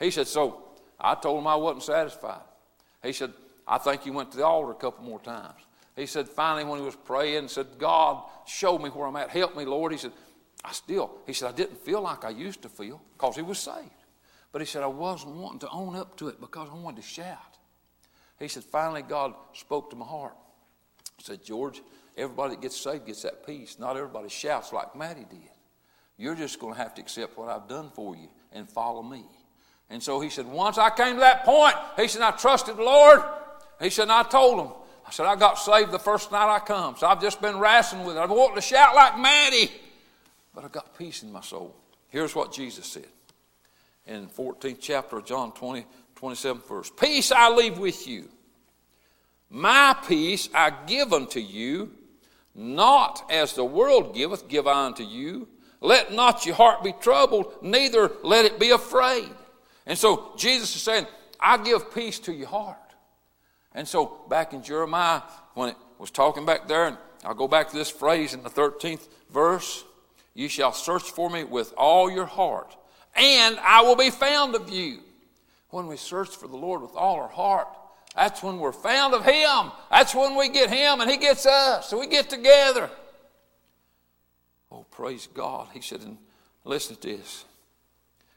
He 0.00 0.10
said, 0.10 0.26
So 0.26 0.62
I 0.98 1.14
told 1.14 1.40
him 1.40 1.46
I 1.46 1.54
wasn't 1.54 1.82
satisfied. 1.82 2.40
He 3.02 3.12
said, 3.12 3.32
I 3.68 3.76
think 3.76 4.02
he 4.02 4.10
went 4.10 4.30
to 4.32 4.38
the 4.38 4.46
altar 4.46 4.72
a 4.72 4.74
couple 4.74 5.04
more 5.04 5.20
times. 5.20 5.60
He 5.94 6.06
said, 6.06 6.28
finally, 6.28 6.64
when 6.64 6.80
he 6.80 6.84
was 6.84 6.96
praying, 6.96 7.48
said, 7.48 7.66
God, 7.78 8.24
show 8.46 8.78
me 8.78 8.88
where 8.88 9.06
I'm 9.06 9.16
at. 9.16 9.30
Help 9.30 9.56
me, 9.56 9.64
Lord. 9.64 9.92
He 9.92 9.98
said, 9.98 10.12
I 10.64 10.72
still, 10.72 11.10
he 11.26 11.34
said, 11.34 11.50
I 11.50 11.52
didn't 11.52 11.78
feel 11.78 12.00
like 12.00 12.24
I 12.24 12.30
used 12.30 12.62
to 12.62 12.68
feel 12.68 13.00
because 13.12 13.36
he 13.36 13.42
was 13.42 13.58
saved. 13.58 13.90
But 14.50 14.62
he 14.62 14.66
said, 14.66 14.82
I 14.82 14.88
wasn't 14.88 15.36
wanting 15.36 15.60
to 15.60 15.68
own 15.70 15.94
up 15.94 16.16
to 16.16 16.28
it 16.28 16.40
because 16.40 16.68
I 16.72 16.74
wanted 16.74 17.02
to 17.02 17.08
shout. 17.08 17.58
He 18.38 18.48
said, 18.48 18.64
finally, 18.64 19.02
God 19.02 19.34
spoke 19.52 19.90
to 19.90 19.96
my 19.96 20.06
heart. 20.06 20.34
Said, 21.18 21.44
George, 21.44 21.82
everybody 22.16 22.54
that 22.54 22.62
gets 22.62 22.78
saved 22.78 23.06
gets 23.06 23.22
that 23.22 23.46
peace. 23.46 23.78
Not 23.78 23.96
everybody 23.96 24.28
shouts 24.28 24.72
like 24.72 24.94
Maddie 24.94 25.26
did. 25.28 25.40
You're 26.16 26.34
just 26.34 26.60
going 26.60 26.74
to 26.74 26.80
have 26.80 26.94
to 26.94 27.00
accept 27.00 27.36
what 27.38 27.48
I've 27.48 27.68
done 27.68 27.90
for 27.94 28.14
you 28.14 28.28
and 28.52 28.68
follow 28.68 29.02
me. 29.02 29.24
And 29.90 30.02
so 30.02 30.20
he 30.20 30.30
said, 30.30 30.46
once 30.46 30.78
I 30.78 30.90
came 30.90 31.14
to 31.14 31.20
that 31.20 31.44
point, 31.44 31.74
he 31.96 32.08
said, 32.08 32.22
I 32.22 32.30
trusted 32.32 32.76
the 32.76 32.82
Lord. 32.82 33.22
He 33.80 33.90
said, 33.90 34.08
I 34.08 34.22
told 34.22 34.60
him, 34.60 34.72
I 35.06 35.10
said, 35.10 35.26
I 35.26 35.36
got 35.36 35.58
saved 35.58 35.90
the 35.90 35.98
first 35.98 36.32
night 36.32 36.52
I 36.52 36.58
come. 36.60 36.96
So 36.96 37.06
I've 37.06 37.20
just 37.20 37.40
been 37.40 37.58
wrestling 37.58 38.04
with 38.04 38.16
it. 38.16 38.20
I've 38.20 38.30
wanted 38.30 38.56
to 38.56 38.62
shout 38.62 38.94
like 38.94 39.18
Maddie, 39.18 39.70
but 40.54 40.64
I 40.64 40.68
got 40.68 40.96
peace 40.96 41.22
in 41.22 41.30
my 41.30 41.42
soul. 41.42 41.74
Here's 42.08 42.34
what 42.34 42.52
Jesus 42.52 42.86
said 42.86 43.06
in 44.06 44.28
14th 44.28 44.78
chapter 44.80 45.18
of 45.18 45.26
John 45.26 45.52
20, 45.52 45.84
27th 46.16 46.66
verse. 46.68 46.90
Peace 46.90 47.32
I 47.32 47.50
leave 47.50 47.78
with 47.78 48.06
you. 48.06 48.28
My 49.54 49.96
peace 50.08 50.48
I 50.52 50.72
give 50.84 51.12
unto 51.12 51.38
you, 51.38 51.92
not 52.56 53.24
as 53.30 53.52
the 53.52 53.64
world 53.64 54.12
giveth, 54.12 54.48
give 54.48 54.66
I 54.66 54.86
unto 54.86 55.04
you. 55.04 55.46
Let 55.80 56.12
not 56.12 56.44
your 56.44 56.56
heart 56.56 56.82
be 56.82 56.90
troubled, 56.90 57.54
neither 57.62 58.10
let 58.24 58.46
it 58.46 58.58
be 58.58 58.70
afraid. 58.70 59.30
And 59.86 59.96
so 59.96 60.32
Jesus 60.36 60.74
is 60.74 60.82
saying, 60.82 61.06
I 61.38 61.58
give 61.58 61.94
peace 61.94 62.18
to 62.20 62.32
your 62.32 62.48
heart. 62.48 62.78
And 63.72 63.86
so 63.86 64.24
back 64.28 64.54
in 64.54 64.62
Jeremiah, 64.64 65.22
when 65.54 65.68
it 65.68 65.76
was 65.98 66.10
talking 66.10 66.44
back 66.44 66.66
there, 66.66 66.88
and 66.88 66.98
I'll 67.24 67.34
go 67.34 67.46
back 67.46 67.70
to 67.70 67.76
this 67.76 67.90
phrase 67.90 68.34
in 68.34 68.42
the 68.42 68.50
13th 68.50 69.06
verse 69.30 69.84
You 70.34 70.48
shall 70.48 70.72
search 70.72 71.12
for 71.12 71.30
me 71.30 71.44
with 71.44 71.72
all 71.76 72.10
your 72.10 72.26
heart, 72.26 72.76
and 73.14 73.56
I 73.60 73.82
will 73.82 73.94
be 73.94 74.10
found 74.10 74.56
of 74.56 74.68
you. 74.68 74.98
When 75.70 75.86
we 75.86 75.96
search 75.96 76.30
for 76.30 76.48
the 76.48 76.56
Lord 76.56 76.82
with 76.82 76.96
all 76.96 77.20
our 77.20 77.28
heart, 77.28 77.68
that's 78.16 78.42
when 78.42 78.58
we're 78.58 78.72
found 78.72 79.14
of 79.14 79.24
Him. 79.24 79.72
That's 79.90 80.14
when 80.14 80.36
we 80.36 80.48
get 80.48 80.70
Him 80.70 81.00
and 81.00 81.10
He 81.10 81.16
gets 81.16 81.46
us. 81.46 81.88
So 81.88 81.98
we 81.98 82.06
get 82.06 82.30
together. 82.30 82.90
Oh, 84.70 84.84
praise 84.90 85.28
God. 85.32 85.68
He 85.72 85.80
said, 85.80 86.00
and 86.02 86.18
listen 86.64 86.96
to 86.96 87.08
this. 87.08 87.44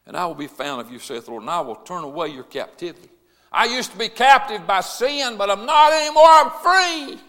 And 0.05 0.15
I 0.15 0.25
will 0.25 0.35
be 0.35 0.47
found 0.47 0.81
of 0.81 0.91
you, 0.91 0.99
saith 0.99 1.25
the 1.25 1.31
Lord, 1.31 1.43
and 1.43 1.49
I 1.49 1.61
will 1.61 1.75
turn 1.75 2.03
away 2.03 2.29
your 2.29 2.45
captivity. 2.45 3.09
I 3.51 3.65
used 3.65 3.91
to 3.91 3.97
be 3.97 4.09
captive 4.09 4.65
by 4.65 4.81
sin, 4.81 5.37
but 5.37 5.49
I'm 5.49 5.65
not 5.65 5.93
anymore. 5.93 6.27
I'm 6.27 6.51
free. 6.51 7.19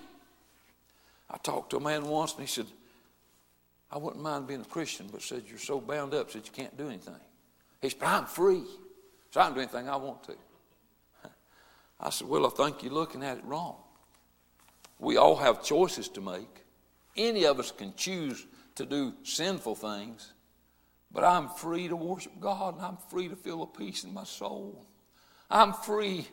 I 1.31 1.39
talked 1.43 1.71
to 1.71 1.77
a 1.77 1.81
man 1.81 2.07
once, 2.07 2.33
and 2.33 2.41
he 2.43 2.47
said, 2.47 2.67
I 3.91 3.99
wouldn't 3.99 4.23
mind 4.23 4.47
being 4.47 4.61
a 4.61 4.65
Christian, 4.65 5.09
but 5.11 5.23
said, 5.23 5.45
You're 5.49 5.59
so 5.59 5.81
bound 5.81 6.15
up, 6.15 6.31
said, 6.31 6.43
You 6.45 6.53
can't 6.53 6.77
do 6.77 6.89
anything. 6.89 7.15
He 7.81 7.89
said, 7.89 7.99
But 7.99 8.09
I'm 8.09 8.27
free, 8.27 8.63
so 9.31 9.41
I 9.41 9.47
can 9.47 9.55
do 9.55 9.61
anything 9.61 9.89
I 9.89 9.97
want 9.97 10.23
to. 10.25 10.35
I 12.01 12.11
said, 12.11 12.29
Well, 12.29 12.47
I 12.47 12.51
think 12.51 12.83
you're 12.83 12.93
looking 12.93 13.23
at 13.23 13.39
it 13.39 13.45
wrong. 13.45 13.77
We 14.99 15.17
all 15.17 15.37
have 15.37 15.63
choices 15.63 16.09
to 16.11 16.21
make. 16.21 16.65
Any 17.17 17.45
of 17.45 17.59
us 17.59 17.71
can 17.71 17.95
choose 17.97 18.47
to 18.77 18.87
do 18.87 19.15
sinful 19.25 19.75
things, 19.75 20.33
but 21.13 21.25
I'm 21.25 21.49
free 21.49 21.89
to 21.89 21.97
worship 21.97 22.33
God 22.41 22.77
and 22.77 22.85
I'm 22.85 22.99
free 23.09 23.29
to 23.29 23.37
feel 23.37 23.63
a 23.63 23.67
peace 23.67 24.05
in 24.05 24.13
my 24.13 24.25
soul. 24.25 24.85
I'm 25.51 25.73
free 25.73 26.29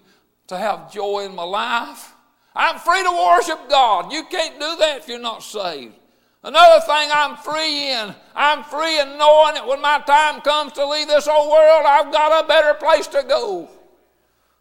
to 0.47 0.57
have 0.57 0.91
joy 0.91 1.25
in 1.25 1.35
my 1.35 1.43
life. 1.43 2.13
I'm 2.55 2.77
free 2.79 3.03
to 3.03 3.11
worship 3.11 3.69
God. 3.69 4.11
You 4.11 4.23
can't 4.25 4.59
do 4.59 4.75
that 4.77 4.99
if 4.99 5.07
you're 5.07 5.19
not 5.19 5.43
saved. 5.43 5.95
Another 6.43 6.79
thing 6.85 7.09
I'm 7.11 7.37
free 7.37 7.89
in, 7.89 8.13
I'm 8.35 8.63
free 8.63 8.99
in 8.99 9.17
knowing 9.17 9.55
that 9.55 9.67
when 9.67 9.81
my 9.81 9.99
time 10.05 10.41
comes 10.41 10.73
to 10.73 10.87
leave 10.87 11.07
this 11.07 11.27
old 11.27 11.51
world, 11.51 11.85
I've 11.87 12.11
got 12.11 12.43
a 12.43 12.47
better 12.47 12.75
place 12.75 13.07
to 13.07 13.23
go. 13.27 13.67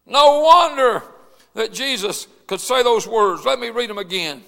No 0.06 0.40
wonder 0.40 1.02
that 1.54 1.72
Jesus 1.72 2.26
could 2.46 2.60
say 2.60 2.82
those 2.82 3.06
words. 3.06 3.44
Let 3.44 3.58
me 3.58 3.70
read 3.70 3.90
them 3.90 3.98
again. 3.98 4.42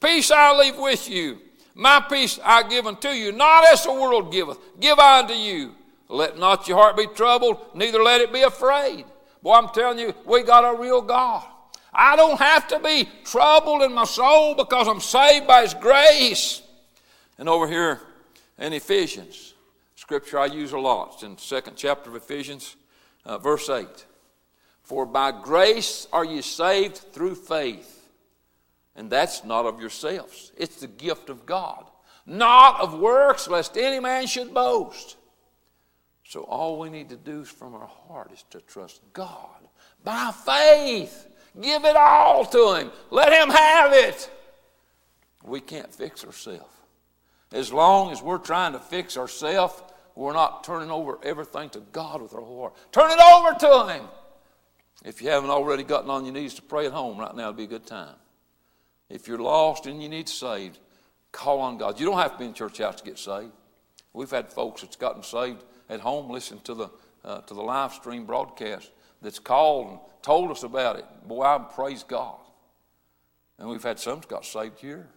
Peace 0.00 0.30
I 0.30 0.56
leave 0.56 0.78
with 0.78 1.08
you. 1.08 1.38
My 1.74 2.00
peace 2.00 2.38
I 2.44 2.68
give 2.68 2.86
unto 2.86 3.08
you, 3.08 3.32
not 3.32 3.66
as 3.72 3.84
the 3.84 3.92
world 3.92 4.32
giveth, 4.32 4.58
give 4.78 4.98
I 4.98 5.20
unto 5.20 5.34
you. 5.34 5.74
Let 6.08 6.38
not 6.38 6.68
your 6.68 6.76
heart 6.76 6.96
be 6.96 7.06
troubled, 7.06 7.58
neither 7.74 8.02
let 8.02 8.20
it 8.20 8.32
be 8.32 8.42
afraid. 8.42 9.06
Boy, 9.42 9.54
I'm 9.54 9.70
telling 9.70 9.98
you, 9.98 10.14
we 10.26 10.42
got 10.42 10.60
a 10.60 10.78
real 10.78 11.00
God. 11.00 11.44
I 11.92 12.16
don't 12.16 12.38
have 12.38 12.68
to 12.68 12.78
be 12.78 13.08
troubled 13.24 13.82
in 13.82 13.94
my 13.94 14.04
soul 14.04 14.54
because 14.54 14.88
I'm 14.88 15.00
saved 15.00 15.46
by 15.46 15.62
His 15.62 15.74
grace. 15.74 16.62
And 17.38 17.48
over 17.48 17.66
here 17.66 18.00
in 18.58 18.72
Ephesians, 18.72 19.54
scripture 19.96 20.38
I 20.38 20.46
use 20.46 20.72
a 20.72 20.78
lot. 20.78 21.12
It's 21.14 21.22
in 21.22 21.34
the 21.34 21.40
second 21.40 21.76
chapter 21.76 22.10
of 22.10 22.16
Ephesians, 22.16 22.76
uh, 23.24 23.38
verse 23.38 23.68
8. 23.68 23.86
For 24.92 25.06
by 25.06 25.32
grace 25.32 26.06
are 26.12 26.22
you 26.22 26.42
saved 26.42 26.98
through 26.98 27.36
faith. 27.36 28.10
And 28.94 29.08
that's 29.08 29.42
not 29.42 29.64
of 29.64 29.80
yourselves, 29.80 30.52
it's 30.54 30.80
the 30.80 30.86
gift 30.86 31.30
of 31.30 31.46
God, 31.46 31.86
not 32.26 32.78
of 32.78 32.98
works, 32.98 33.48
lest 33.48 33.78
any 33.78 34.00
man 34.00 34.26
should 34.26 34.52
boast. 34.52 35.16
So 36.26 36.42
all 36.42 36.78
we 36.78 36.90
need 36.90 37.08
to 37.08 37.16
do 37.16 37.42
from 37.42 37.74
our 37.74 37.86
heart 38.06 38.32
is 38.34 38.44
to 38.50 38.60
trust 38.60 39.00
God 39.14 39.66
by 40.04 40.30
faith. 40.44 41.26
Give 41.58 41.86
it 41.86 41.96
all 41.96 42.44
to 42.44 42.74
Him. 42.74 42.92
Let 43.10 43.32
Him 43.32 43.48
have 43.48 43.94
it. 43.94 44.30
We 45.42 45.60
can't 45.60 45.94
fix 45.94 46.22
ourselves. 46.22 46.68
As 47.50 47.72
long 47.72 48.12
as 48.12 48.20
we're 48.20 48.36
trying 48.36 48.74
to 48.74 48.78
fix 48.78 49.16
ourselves, 49.16 49.82
we're 50.14 50.34
not 50.34 50.64
turning 50.64 50.90
over 50.90 51.18
everything 51.22 51.70
to 51.70 51.80
God 51.80 52.20
with 52.20 52.34
our 52.34 52.42
whole 52.42 52.60
heart. 52.60 52.92
Turn 52.92 53.10
it 53.10 53.18
over 53.18 53.58
to 53.58 53.94
Him. 53.94 54.04
If 55.04 55.20
you 55.20 55.30
haven't 55.30 55.50
already 55.50 55.82
gotten 55.82 56.10
on 56.10 56.24
your 56.24 56.34
knees 56.34 56.54
to 56.54 56.62
pray 56.62 56.86
at 56.86 56.92
home 56.92 57.18
right 57.18 57.34
now, 57.34 57.44
it'd 57.44 57.56
be 57.56 57.64
a 57.64 57.66
good 57.66 57.86
time. 57.86 58.14
If 59.08 59.26
you're 59.26 59.38
lost 59.38 59.86
and 59.86 60.02
you 60.02 60.08
need 60.08 60.28
saved, 60.28 60.78
call 61.32 61.60
on 61.60 61.76
God. 61.76 61.98
You 61.98 62.06
don't 62.06 62.18
have 62.18 62.32
to 62.32 62.38
be 62.38 62.46
in 62.46 62.54
church 62.54 62.78
house 62.78 62.96
to 62.96 63.04
get 63.04 63.18
saved. 63.18 63.52
We've 64.12 64.30
had 64.30 64.52
folks 64.52 64.82
that's 64.82 64.96
gotten 64.96 65.22
saved 65.22 65.64
at 65.88 66.00
home 66.00 66.30
listening 66.30 66.60
to 66.60 66.74
the, 66.74 66.90
uh, 67.24 67.40
to 67.42 67.54
the 67.54 67.62
live 67.62 67.92
stream 67.92 68.26
broadcast 68.26 68.90
that's 69.20 69.38
called 69.38 69.90
and 69.90 69.98
told 70.22 70.50
us 70.50 70.62
about 70.62 70.96
it. 70.96 71.04
Boy, 71.26 71.42
I 71.42 71.58
praise 71.58 72.04
God. 72.04 72.38
And 73.58 73.68
we've 73.68 73.82
had 73.82 73.98
some 73.98 74.20
that 74.20 74.28
got 74.28 74.44
saved 74.44 74.78
here 74.78 75.08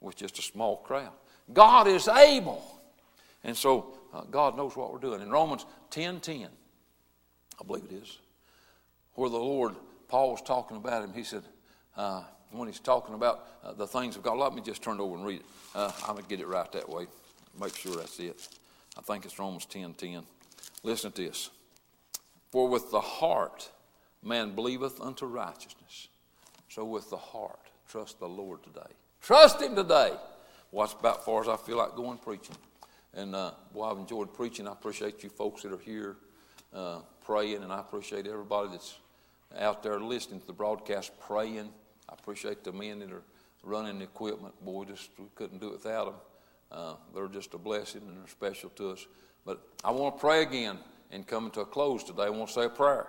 with 0.00 0.16
just 0.16 0.38
a 0.38 0.42
small 0.42 0.78
crowd. 0.78 1.12
God 1.52 1.86
is 1.88 2.08
able. 2.08 2.62
And 3.44 3.56
so 3.56 3.94
uh, 4.12 4.22
God 4.30 4.56
knows 4.56 4.76
what 4.76 4.92
we're 4.92 4.98
doing. 4.98 5.22
In 5.22 5.30
Romans 5.30 5.64
10 5.90 6.20
10, 6.20 6.48
I 7.60 7.64
believe 7.64 7.84
it 7.84 7.92
is, 7.92 8.18
where 9.18 9.28
the 9.28 9.36
Lord, 9.36 9.74
Paul 10.06 10.30
was 10.30 10.42
talking 10.42 10.76
about 10.76 11.02
him, 11.02 11.12
he 11.12 11.24
said, 11.24 11.42
uh, 11.96 12.22
when 12.52 12.68
he's 12.68 12.78
talking 12.78 13.16
about 13.16 13.46
uh, 13.64 13.72
the 13.72 13.86
things 13.86 14.16
of 14.16 14.22
God, 14.22 14.38
let 14.38 14.54
me 14.54 14.62
just 14.62 14.80
turn 14.80 15.00
it 15.00 15.02
over 15.02 15.16
and 15.16 15.26
read 15.26 15.40
it. 15.40 15.46
Uh, 15.74 15.90
I'm 16.06 16.12
going 16.12 16.22
to 16.22 16.28
get 16.28 16.38
it 16.40 16.46
right 16.46 16.70
that 16.70 16.88
way. 16.88 17.06
Make 17.60 17.76
sure 17.76 17.96
that's 17.96 18.20
it. 18.20 18.48
I 18.96 19.00
think 19.00 19.24
it's 19.24 19.36
Romans 19.36 19.66
10 19.66 19.94
10. 19.94 20.22
Listen 20.84 21.10
to 21.10 21.22
this. 21.22 21.50
For 22.52 22.68
with 22.68 22.92
the 22.92 23.00
heart 23.00 23.70
man 24.22 24.54
believeth 24.54 25.00
unto 25.00 25.26
righteousness. 25.26 26.08
So 26.68 26.84
with 26.84 27.10
the 27.10 27.16
heart, 27.16 27.58
trust 27.88 28.20
the 28.20 28.28
Lord 28.28 28.62
today. 28.62 28.92
Trust 29.20 29.60
Him 29.60 29.74
today. 29.74 30.12
Well, 30.70 30.86
that's 30.86 30.98
about 30.98 31.18
as 31.18 31.24
far 31.24 31.42
as 31.42 31.48
I 31.48 31.56
feel 31.56 31.78
like 31.78 31.96
going 31.96 32.18
preaching. 32.18 32.56
And 33.14 33.34
uh, 33.34 33.50
boy, 33.74 33.90
I've 33.90 33.98
enjoyed 33.98 34.32
preaching. 34.32 34.68
I 34.68 34.72
appreciate 34.72 35.24
you 35.24 35.28
folks 35.28 35.62
that 35.62 35.72
are 35.72 35.78
here 35.78 36.16
uh, 36.72 37.00
praying, 37.24 37.62
and 37.62 37.72
I 37.72 37.80
appreciate 37.80 38.26
everybody 38.26 38.70
that's 38.70 38.94
out 39.56 39.82
there 39.82 40.00
listening 40.00 40.40
to 40.40 40.46
the 40.46 40.52
broadcast 40.52 41.12
praying. 41.20 41.70
I 42.08 42.14
appreciate 42.14 42.64
the 42.64 42.72
men 42.72 43.00
that 43.00 43.12
are 43.12 43.22
running 43.62 43.98
the 43.98 44.04
equipment. 44.04 44.54
Boy, 44.64 44.84
just 44.84 45.10
we 45.18 45.26
couldn't 45.34 45.60
do 45.60 45.68
it 45.68 45.72
without 45.72 46.06
them. 46.06 46.14
Uh, 46.70 46.94
they're 47.14 47.28
just 47.28 47.54
a 47.54 47.58
blessing 47.58 48.02
and 48.06 48.18
they're 48.18 48.28
special 48.28 48.70
to 48.70 48.90
us. 48.90 49.06
But 49.44 49.62
I 49.82 49.90
want 49.90 50.16
to 50.16 50.20
pray 50.20 50.42
again 50.42 50.78
and 51.10 51.26
coming 51.26 51.50
to 51.52 51.60
a 51.60 51.66
close 51.66 52.04
today. 52.04 52.24
I 52.24 52.28
want 52.30 52.48
to 52.48 52.54
say 52.54 52.64
a 52.64 52.68
prayer. 52.68 53.06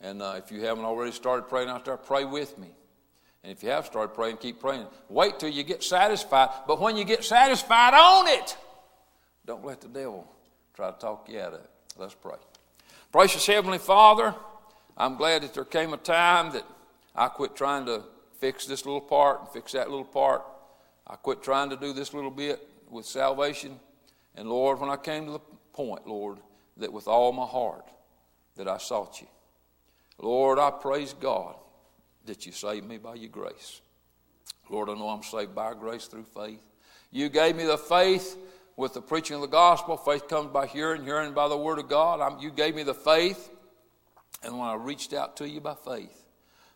And 0.00 0.22
uh, 0.22 0.34
if 0.36 0.50
you 0.50 0.60
haven't 0.62 0.84
already 0.84 1.12
started 1.12 1.48
praying 1.48 1.68
out 1.68 1.84
there, 1.84 1.96
pray 1.96 2.24
with 2.24 2.58
me. 2.58 2.68
And 3.42 3.52
if 3.52 3.62
you 3.62 3.70
have 3.70 3.86
started 3.86 4.14
praying, 4.14 4.38
keep 4.38 4.60
praying. 4.60 4.86
Wait 5.08 5.38
till 5.38 5.48
you 5.48 5.62
get 5.62 5.82
satisfied. 5.82 6.50
But 6.66 6.80
when 6.80 6.96
you 6.96 7.04
get 7.04 7.24
satisfied, 7.24 7.94
own 7.94 8.28
it. 8.28 8.56
Don't 9.46 9.64
let 9.64 9.80
the 9.80 9.88
devil 9.88 10.30
try 10.74 10.90
to 10.90 10.98
talk 10.98 11.28
you 11.28 11.40
out 11.40 11.54
of 11.54 11.60
it. 11.60 11.70
Let's 11.96 12.14
pray. 12.14 12.36
Precious 13.10 13.46
Heavenly 13.46 13.78
Father, 13.78 14.34
I'm 14.98 15.16
glad 15.16 15.42
that 15.42 15.54
there 15.54 15.64
came 15.64 15.94
a 15.94 15.96
time 15.96 16.52
that 16.52 16.66
I 17.14 17.28
quit 17.28 17.54
trying 17.54 17.86
to 17.86 18.02
fix 18.38 18.66
this 18.66 18.84
little 18.84 19.00
part 19.00 19.40
and 19.40 19.48
fix 19.48 19.72
that 19.72 19.88
little 19.88 20.04
part. 20.04 20.42
I 21.06 21.14
quit 21.14 21.42
trying 21.42 21.70
to 21.70 21.76
do 21.76 21.92
this 21.92 22.12
little 22.12 22.32
bit 22.32 22.68
with 22.90 23.06
salvation. 23.06 23.78
And 24.34 24.48
Lord, 24.48 24.80
when 24.80 24.90
I 24.90 24.96
came 24.96 25.26
to 25.26 25.32
the 25.32 25.40
point, 25.72 26.06
Lord, 26.06 26.38
that 26.76 26.92
with 26.92 27.06
all 27.06 27.32
my 27.32 27.46
heart 27.46 27.86
that 28.56 28.68
I 28.68 28.78
sought 28.78 29.20
you. 29.20 29.28
Lord, 30.18 30.58
I 30.58 30.70
praise 30.70 31.14
God 31.14 31.54
that 32.26 32.44
you 32.44 32.52
saved 32.52 32.86
me 32.86 32.98
by 32.98 33.14
your 33.14 33.30
grace. 33.30 33.80
Lord, 34.68 34.90
I 34.90 34.94
know 34.94 35.08
I'm 35.08 35.22
saved 35.22 35.54
by 35.54 35.74
grace 35.74 36.06
through 36.06 36.24
faith. 36.24 36.60
You 37.10 37.28
gave 37.28 37.56
me 37.56 37.64
the 37.64 37.78
faith 37.78 38.36
with 38.76 38.94
the 38.94 39.00
preaching 39.00 39.36
of 39.36 39.42
the 39.42 39.48
gospel. 39.48 39.96
Faith 39.96 40.28
comes 40.28 40.52
by 40.52 40.66
hearing, 40.66 41.04
hearing 41.04 41.32
by 41.32 41.48
the 41.48 41.56
word 41.56 41.78
of 41.78 41.88
God. 41.88 42.20
I'm, 42.20 42.38
you 42.40 42.50
gave 42.50 42.74
me 42.74 42.82
the 42.82 42.94
faith. 42.94 43.50
And 44.42 44.58
when 44.58 44.68
I 44.68 44.74
reached 44.74 45.12
out 45.12 45.36
to 45.38 45.48
you 45.48 45.60
by 45.60 45.74
faith, 45.74 46.26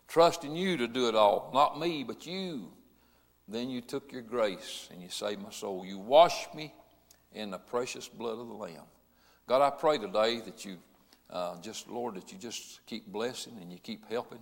trusting 0.08 0.54
you 0.54 0.76
to 0.78 0.88
do 0.88 1.08
it 1.08 1.14
all, 1.14 1.50
not 1.54 1.78
me, 1.78 2.04
but 2.04 2.26
you, 2.26 2.72
then 3.48 3.70
you 3.70 3.80
took 3.80 4.12
your 4.12 4.22
grace 4.22 4.88
and 4.92 5.02
you 5.02 5.08
saved 5.08 5.42
my 5.42 5.50
soul. 5.50 5.84
You 5.84 5.98
washed 5.98 6.54
me 6.54 6.74
in 7.32 7.50
the 7.50 7.58
precious 7.58 8.08
blood 8.08 8.38
of 8.38 8.48
the 8.48 8.54
Lamb. 8.54 8.84
God, 9.46 9.62
I 9.62 9.70
pray 9.70 9.98
today 9.98 10.40
that 10.40 10.64
you 10.64 10.78
uh, 11.30 11.58
just, 11.60 11.88
Lord, 11.88 12.16
that 12.16 12.32
you 12.32 12.38
just 12.38 12.84
keep 12.86 13.06
blessing 13.06 13.56
and 13.60 13.72
you 13.72 13.78
keep 13.78 14.08
helping. 14.10 14.40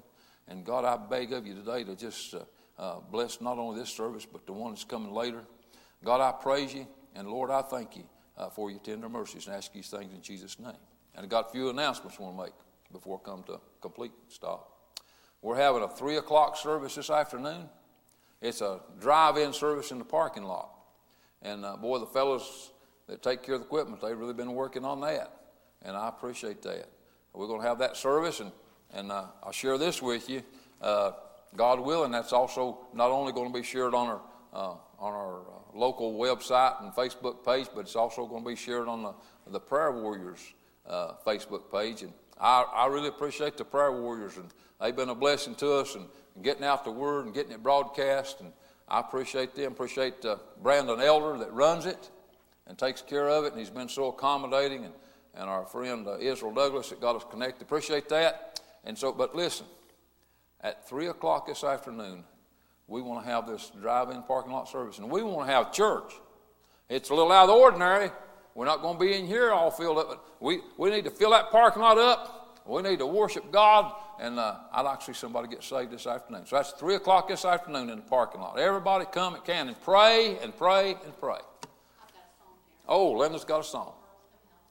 And 0.48 0.64
God, 0.64 0.84
I 0.84 0.96
beg 0.96 1.32
of 1.32 1.46
you 1.46 1.54
today 1.54 1.84
to 1.84 1.94
just 1.94 2.34
uh, 2.34 2.40
uh, 2.78 3.00
bless 3.10 3.40
not 3.40 3.58
only 3.58 3.78
this 3.78 3.90
service, 3.90 4.26
but 4.26 4.46
the 4.46 4.52
one 4.52 4.72
that's 4.72 4.84
coming 4.84 5.12
later. 5.12 5.42
God, 6.04 6.20
I 6.20 6.32
praise 6.32 6.74
you. 6.74 6.86
And 7.14 7.28
Lord, 7.28 7.50
I 7.50 7.62
thank 7.62 7.96
you 7.96 8.04
uh, 8.36 8.50
for 8.50 8.70
your 8.70 8.80
tender 8.80 9.08
mercies 9.08 9.46
and 9.46 9.56
ask 9.56 9.72
these 9.72 9.88
things 9.88 10.12
in 10.12 10.22
Jesus' 10.22 10.58
name. 10.58 10.72
And 11.14 11.24
I 11.24 11.28
got 11.28 11.48
a 11.48 11.52
few 11.52 11.68
announcements 11.70 12.16
I 12.18 12.22
want 12.22 12.36
to 12.36 12.42
make 12.44 12.52
before 12.92 13.18
come 13.18 13.42
to 13.44 13.60
complete 13.80 14.12
stop. 14.28 14.70
We're 15.42 15.56
having 15.56 15.82
a 15.82 15.88
3 15.88 16.16
o'clock 16.16 16.56
service 16.56 16.94
this 16.94 17.10
afternoon. 17.10 17.68
It's 18.42 18.60
a 18.60 18.80
drive 19.00 19.36
in 19.36 19.52
service 19.52 19.90
in 19.90 19.98
the 19.98 20.04
parking 20.04 20.44
lot. 20.44 20.70
And 21.42 21.64
uh, 21.64 21.76
boy, 21.76 21.98
the 21.98 22.06
fellows 22.06 22.72
that 23.06 23.22
take 23.22 23.42
care 23.42 23.54
of 23.54 23.62
the 23.62 23.66
equipment, 23.66 24.02
they've 24.02 24.16
really 24.16 24.34
been 24.34 24.54
working 24.54 24.84
on 24.84 25.00
that. 25.00 25.32
And 25.82 25.96
I 25.96 26.08
appreciate 26.08 26.62
that. 26.62 26.86
We're 27.32 27.46
going 27.46 27.60
to 27.62 27.66
have 27.66 27.78
that 27.78 27.96
service, 27.96 28.40
and, 28.40 28.52
and 28.92 29.10
uh, 29.10 29.26
I'll 29.42 29.52
share 29.52 29.78
this 29.78 30.02
with 30.02 30.28
you. 30.28 30.42
Uh, 30.80 31.12
God 31.56 31.80
willing, 31.80 32.12
that's 32.12 32.32
also 32.32 32.86
not 32.92 33.10
only 33.10 33.32
going 33.32 33.52
to 33.52 33.58
be 33.58 33.64
shared 33.64 33.94
on 33.94 34.06
our, 34.08 34.20
uh, 34.52 34.74
on 34.98 35.12
our 35.12 35.40
uh, 35.40 35.44
local 35.74 36.14
website 36.14 36.82
and 36.82 36.92
Facebook 36.92 37.44
page, 37.44 37.68
but 37.74 37.82
it's 37.82 37.96
also 37.96 38.26
going 38.26 38.42
to 38.44 38.48
be 38.48 38.56
shared 38.56 38.88
on 38.88 39.02
the, 39.02 39.14
the 39.50 39.60
Prayer 39.60 39.92
Warriors 39.92 40.40
uh, 40.88 41.12
Facebook 41.26 41.70
page. 41.70 42.02
And 42.02 42.12
I, 42.40 42.62
I 42.62 42.86
really 42.86 43.08
appreciate 43.08 43.58
the 43.58 43.64
Prayer 43.64 43.92
Warriors, 43.92 44.38
and 44.38 44.48
they've 44.80 44.96
been 44.96 45.10
a 45.10 45.14
blessing 45.14 45.54
to 45.56 45.74
us 45.74 45.94
and, 45.94 46.06
and 46.34 46.42
getting 46.42 46.64
out 46.64 46.84
the 46.84 46.90
word 46.90 47.26
and 47.26 47.34
getting 47.34 47.52
it 47.52 47.62
broadcast. 47.62 48.40
And 48.40 48.52
I 48.88 49.00
appreciate 49.00 49.54
them. 49.54 49.72
Appreciate 49.72 50.24
uh, 50.24 50.36
Brandon 50.62 51.00
Elder 51.00 51.38
that 51.38 51.52
runs 51.52 51.84
it 51.84 52.10
and 52.66 52.78
takes 52.78 53.02
care 53.02 53.28
of 53.28 53.44
it, 53.44 53.52
and 53.52 53.58
he's 53.60 53.70
been 53.70 53.88
so 53.88 54.08
accommodating. 54.08 54.86
And, 54.86 54.94
and 55.34 55.50
our 55.50 55.66
friend 55.66 56.08
uh, 56.08 56.18
Israel 56.18 56.52
Douglas 56.52 56.88
that 56.88 57.00
got 57.00 57.14
us 57.14 57.24
connected. 57.30 57.62
Appreciate 57.62 58.08
that. 58.08 58.60
And 58.84 58.96
so, 58.96 59.12
but 59.12 59.34
listen, 59.34 59.66
at 60.62 60.88
3 60.88 61.08
o'clock 61.08 61.46
this 61.46 61.62
afternoon, 61.62 62.24
we 62.86 63.02
want 63.02 63.24
to 63.24 63.30
have 63.30 63.46
this 63.46 63.70
drive 63.80 64.10
in 64.10 64.22
parking 64.22 64.52
lot 64.52 64.68
service, 64.68 64.98
and 64.98 65.10
we 65.10 65.22
want 65.22 65.46
to 65.46 65.52
have 65.52 65.72
church. 65.72 66.14
It's 66.88 67.10
a 67.10 67.14
little 67.14 67.30
out 67.30 67.42
of 67.42 67.48
the 67.48 67.54
ordinary. 67.54 68.10
We're 68.54 68.66
not 68.66 68.82
going 68.82 68.98
to 68.98 69.00
be 69.00 69.14
in 69.14 69.26
here 69.26 69.52
all 69.52 69.70
filled 69.70 69.98
up, 69.98 70.26
we, 70.40 70.60
we 70.76 70.90
need 70.90 71.04
to 71.04 71.10
fill 71.10 71.30
that 71.30 71.50
parking 71.50 71.82
lot 71.82 71.98
up. 71.98 72.36
We 72.66 72.82
need 72.82 72.98
to 72.98 73.06
worship 73.06 73.50
God, 73.50 73.92
and 74.20 74.38
uh, 74.38 74.56
I'd 74.72 74.82
like 74.82 75.00
to 75.00 75.06
see 75.06 75.12
somebody 75.12 75.48
get 75.48 75.64
saved 75.64 75.90
this 75.90 76.06
afternoon. 76.06 76.46
So 76.46 76.56
that's 76.56 76.70
3 76.72 76.94
o'clock 76.96 77.28
this 77.28 77.44
afternoon 77.44 77.90
in 77.90 77.96
the 77.96 78.02
parking 78.02 78.40
lot. 78.40 78.58
Everybody 78.58 79.06
come 79.10 79.34
and 79.34 79.44
can 79.44 79.68
and 79.68 79.80
pray 79.80 80.38
and 80.40 80.56
pray 80.56 80.90
and 81.04 81.18
pray. 81.18 81.38
Oh, 82.86 83.12
Linda's 83.12 83.44
got 83.44 83.60
a 83.60 83.64
song. 83.64 83.94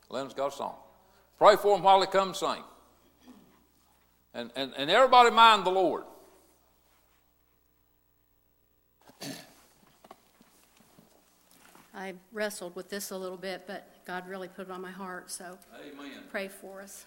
Lynn's 0.10 0.34
got 0.34 0.54
a 0.54 0.56
song. 0.56 0.76
Pray 1.38 1.56
for 1.56 1.76
them 1.76 1.84
while 1.84 2.00
they 2.00 2.06
come 2.06 2.34
sing. 2.34 2.63
And, 4.34 4.52
and, 4.56 4.74
and 4.78 4.89
everybody 4.89 5.32
mind 5.32 5.65
the 5.65 5.72
Lord. 5.72 6.04
I 12.00 12.14
wrestled 12.32 12.78
with 12.78 12.90
this 12.90 13.12
a 13.12 13.18
little 13.18 13.36
bit, 13.36 13.64
but 13.68 14.06
God 14.06 14.30
really 14.30 14.48
put 14.48 14.70
it 14.70 14.72
on 14.72 14.82
my 14.82 14.90
heart, 14.90 15.30
so 15.30 15.58
Amen. 15.76 16.12
pray 16.32 16.48
for 16.48 16.82
us. 16.82 17.06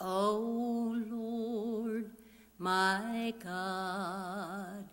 Oh 0.00 1.00
Lord, 1.08 2.10
my 2.58 3.32
God, 3.38 4.88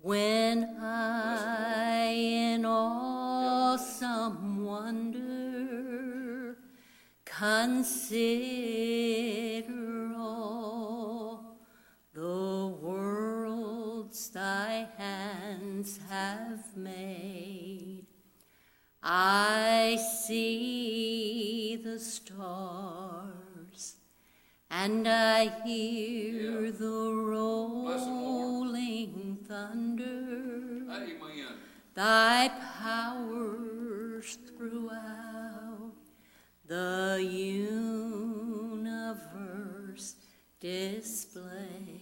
when 0.00 0.64
I 0.80 2.06
in 2.06 2.64
awesome 2.64 4.64
wonder 4.64 5.92
consider 7.42 9.66
all 10.16 11.58
the 12.14 12.51
worlds 14.12 14.28
thy 14.30 14.86
hands 14.98 15.98
have 16.10 16.76
made, 16.76 18.04
I 19.02 19.98
see 20.26 21.76
the 21.82 21.98
stars 21.98 23.96
and 24.70 25.08
I 25.08 25.48
hear 25.64 26.66
Yeah. 26.66 26.70
the 26.72 27.12
rolling 27.34 29.14
thunder, 29.48 30.84
Amen. 30.90 31.56
thy 31.94 32.48
powers 32.84 34.38
throughout 34.46 35.94
the 36.66 37.18
universe 38.72 40.16
display. 40.60 42.01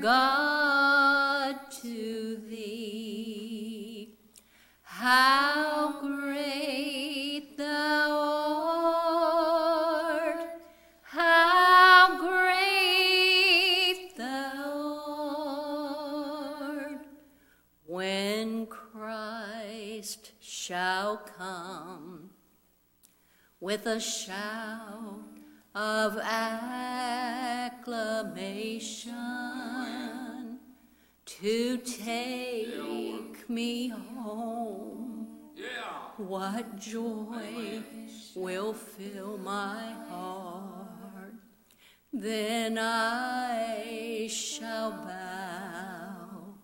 God 0.00 1.56
to 1.82 2.40
thee. 2.48 4.14
How 4.82 6.00
great 6.00 7.56
thou 7.56 8.10
art, 10.04 10.40
how 11.02 12.18
great 12.18 14.16
thou 14.16 15.04
art 16.68 17.06
when 17.86 18.66
Christ 18.66 20.32
shall 20.40 21.16
come 21.18 22.30
with 23.60 23.86
a 23.86 24.00
shout 24.00 25.38
of 25.74 26.18
acclamation 27.92 30.58
to 31.24 31.78
take 31.78 33.48
me 33.48 33.88
home. 33.88 35.26
What 36.16 36.78
joy 36.78 37.82
will 38.34 38.72
fill 38.72 39.38
my 39.38 39.94
heart? 40.08 41.34
Then 42.12 42.76
I 42.78 44.28
shall 44.30 44.90
bow 44.90 46.54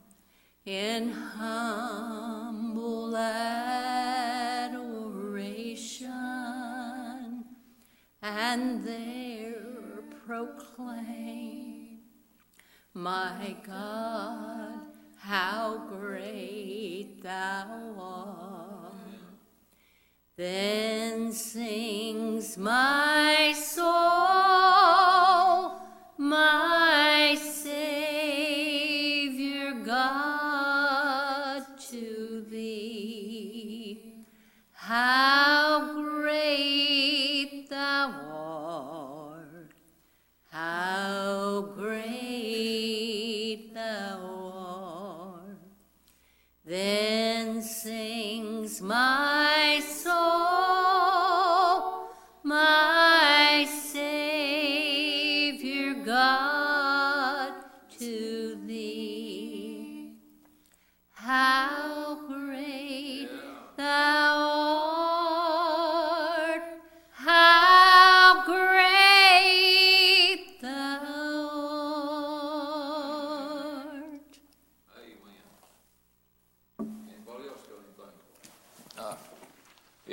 in 0.67 1.11
humble 1.11 3.17
adoration 3.17 4.85
and 8.23 8.85
there 8.85 9.34
proclaim, 10.27 11.99
My 12.95 13.57
God, 13.67 14.81
how 15.19 15.83
great 15.89 17.23
thou 17.23 17.95
art. 17.99 18.93
Then 20.37 21.33
sings 21.33 22.59
my 22.59 23.04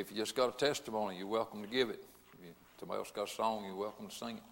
If 0.02 0.10
you 0.10 0.18
just 0.18 0.36
got 0.36 0.50
a 0.50 0.58
testimony, 0.58 1.16
you're 1.20 1.28
welcome 1.28 1.62
to 1.62 1.68
give 1.68 1.92
it. 1.92 2.04
If 2.34 2.44
you- 2.44 2.56
somebody 2.80 2.98
else 2.98 3.12
got 3.12 3.30
a 3.30 3.32
song, 3.32 3.64
you're 3.66 3.76
welcome 3.76 4.08
to 4.10 4.16
sing 4.16 4.38
it. 4.38 4.44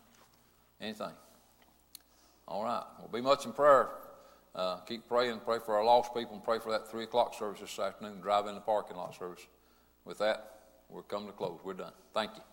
Anything. 0.80 1.16
All 2.48 2.64
right. 2.64 2.86
Well, 3.00 3.08
be 3.08 3.20
much 3.20 3.46
in 3.46 3.54
prayer. 3.54 3.90
Uh, 4.54 4.78
keep 4.82 5.08
praying. 5.08 5.40
Pray 5.40 5.58
for 5.58 5.76
our 5.76 5.84
lost 5.84 6.14
people 6.14 6.36
and 6.36 6.44
pray 6.44 6.60
for 6.60 6.72
that 6.72 6.88
3 6.88 7.04
o'clock 7.04 7.34
service 7.34 7.62
this 7.62 7.80
afternoon, 7.80 8.22
drive 8.22 8.46
in 8.46 8.54
the 8.54 8.62
parking 8.62 8.96
lot 8.96 9.16
service. 9.16 9.48
With 10.06 10.20
that, 10.20 10.60
we're 10.88 11.02
coming 11.02 11.28
to 11.28 11.34
close. 11.34 11.60
We're 11.64 11.74
done. 11.74 11.94
Thank 12.14 12.36
you. 12.36 12.44